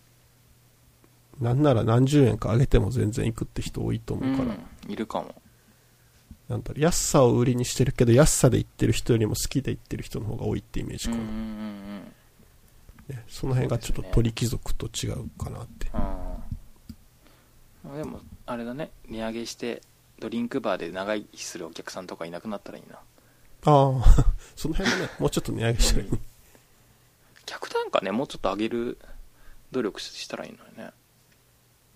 [1.39, 5.33] なんなら何十円か上げても全然行くって人多いと思うから、うん、いるかも。
[6.49, 11.17] なんだろう、安さを売りにしてるけど、安さで行ってる人よりも好きで行ってる人の方が多いってイメージかな。
[11.17, 12.13] うんうんうん
[13.09, 15.87] ね、その辺がちょっと鳥貴族と違うかなって。
[15.93, 17.97] あー。
[17.97, 18.91] でもあれだね。
[19.07, 19.81] 値上げして
[20.19, 22.97] ドリンクバーで長生きするお客さんとかいなくなったらいいな。
[22.97, 23.01] あ
[23.65, 24.25] あ、
[24.55, 26.11] その辺もね、もうちょっと値上げしたらいい。
[27.49, 28.99] 客単価ねもうちょっと上げる
[29.71, 30.91] 努力したらいいのにね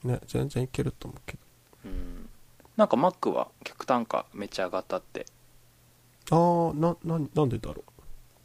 [0.04, 1.38] ね、全然いけると思うけ
[1.86, 2.30] うん
[2.76, 5.26] なんかマックは客単価めっちゃ上がったって
[6.30, 6.72] ど。
[6.74, 7.84] ああ、な、な、なんでだろ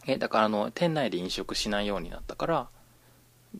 [0.06, 2.68] えだからあの店内で飲食しないようになったから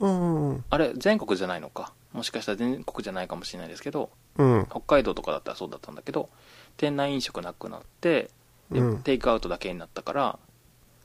[0.01, 0.07] う。
[0.07, 4.67] うんうんあれ全国じゃないのかもしかしたら全国じゃないかもしれないですけどうん。
[4.71, 6.29] 北海道とかだったらそうだったんだけど
[6.77, 8.31] 店内飲食なくなって
[8.71, 10.39] で、うんテイクアウトだけになったから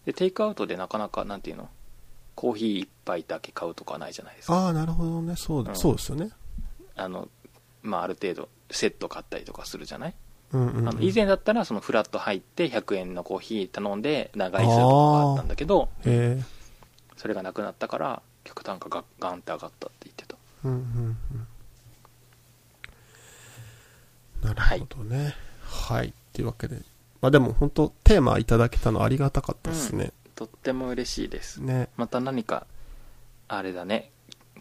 [0.05, 1.69] でテイクアウトでなかなかなんていうの
[2.35, 5.35] コーヒー一杯だけ買うとかはないじゃないですかああ、なるほどね。
[5.35, 6.31] そうだ、うんそうですよね。
[6.95, 7.29] あの
[7.81, 10.15] まあある程度セット買ったりとかするじゃない、
[10.51, 10.89] うんうん、うん。
[10.89, 15.89] あの以前だったらそのフラット入って100円のコーヒー頼んで長居するとかがあったんだけど。
[17.15, 20.77] それがなくなったから客単価がガンって上がったって言ってたうんうん
[24.43, 24.47] うん。
[24.49, 25.33] なるほどね。
[25.63, 26.07] はい。
[26.07, 26.81] っていうわけで。
[27.21, 30.11] まあでも本当テーマいただけたのありがたかったですね。
[30.35, 31.87] とっても嬉しいですね。
[31.95, 32.67] また何か
[33.47, 34.11] あれだね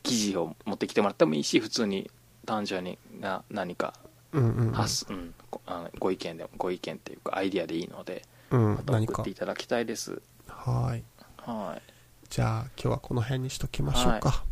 [0.03, 2.11] 記事を持ってきてもらってもいいし普通に
[2.47, 3.95] 単純にな何か
[4.33, 4.73] うんうんうん。
[4.73, 9.13] 発す、うんごあのご意見でもご意見っていうかアイディアでいいのでうんま、た何か。
[9.15, 9.35] 送ってい。
[9.35, 10.21] ただきたいです。
[10.49, 11.03] はい。
[11.39, 11.83] はい。
[12.29, 14.45] じゃあ今日はこの辺にしときましょうか。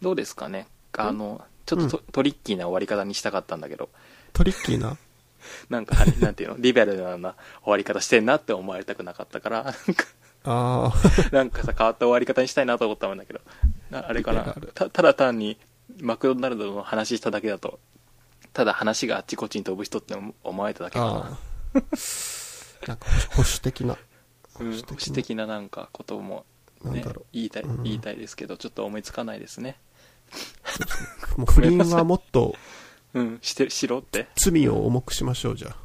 [0.00, 0.66] どうですかね？
[0.96, 3.90] あのちょっとト,、トリッキーな終わり方にしたかったんだけど。
[4.32, 4.96] トリッキーな？
[5.70, 6.56] なんかなんていうの？
[6.58, 9.62] リベラルな終わり方してんなって思われたくなかったから。
[9.64, 10.04] なんか
[10.44, 10.92] あ
[11.32, 13.40] なんかさ変わった終わり方にしたいなと思ったんだけど。
[13.90, 14.40] なあれかな？
[14.40, 14.72] リベラル。
[14.74, 15.58] たただ単に
[16.00, 17.80] マクドナルドの話しただけだと
[18.52, 21.02] ただ話があっちこっちに飛ぶ人って思われただけあ。
[21.02, 21.38] かああ。
[22.86, 23.96] なんか保守的な。
[24.54, 24.82] 保守
[25.14, 26.44] 的ななんかことも、
[26.82, 29.78] ね言いたいうん言いたいですけどちょっと思いつかないですね
[31.36, 31.40] う。
[31.42, 32.56] もう不倫はもっと
[33.12, 35.76] うんしてしろって罪を重くしましょう、じゃあ。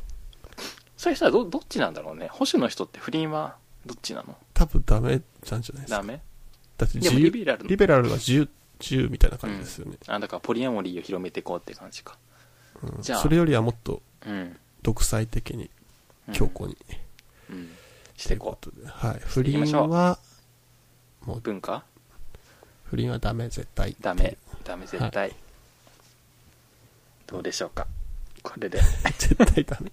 [0.96, 4.38] それさどどっちなんだろうね保守の人って不倫はどっちなの？
[4.54, 5.98] 多分ダメなんじゃないですか。
[5.98, 6.22] ダメ？
[6.78, 8.50] だって自由リベラルリベラルは自由、
[8.80, 9.98] 自由みたいな感じですよね。
[10.08, 12.18] あだからポリアモリーを広めていこうって感じか。
[12.82, 13.02] うん。
[13.02, 13.22] じゃあ。
[13.22, 15.70] それよりはもっとうん、独裁的に、
[16.28, 16.76] うん強固に。
[17.52, 17.70] うん、
[18.18, 18.66] していこう。
[18.66, 18.88] ことで。
[18.88, 19.20] はい。
[19.20, 20.18] 不倫は、
[21.22, 21.84] もうう、文化？
[22.86, 23.96] 不倫はダメ、絶対。
[24.02, 24.36] ダメ。
[24.64, 25.36] ダメ絶対、
[27.28, 27.86] どうでしょうか？
[28.42, 28.80] これで。
[29.20, 29.92] 絶対ダメ。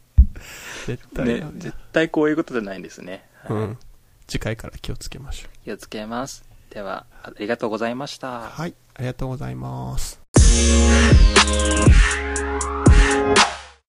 [0.87, 1.51] 絶対ね。
[1.59, 3.57] 絶対こういうことじゃないんですね、はい。
[3.59, 3.79] うん。
[4.27, 8.41] 次回から気をつけましょ気をつけますでは、ありがとうございました。
[8.41, 10.23] はい、ありがとうございます。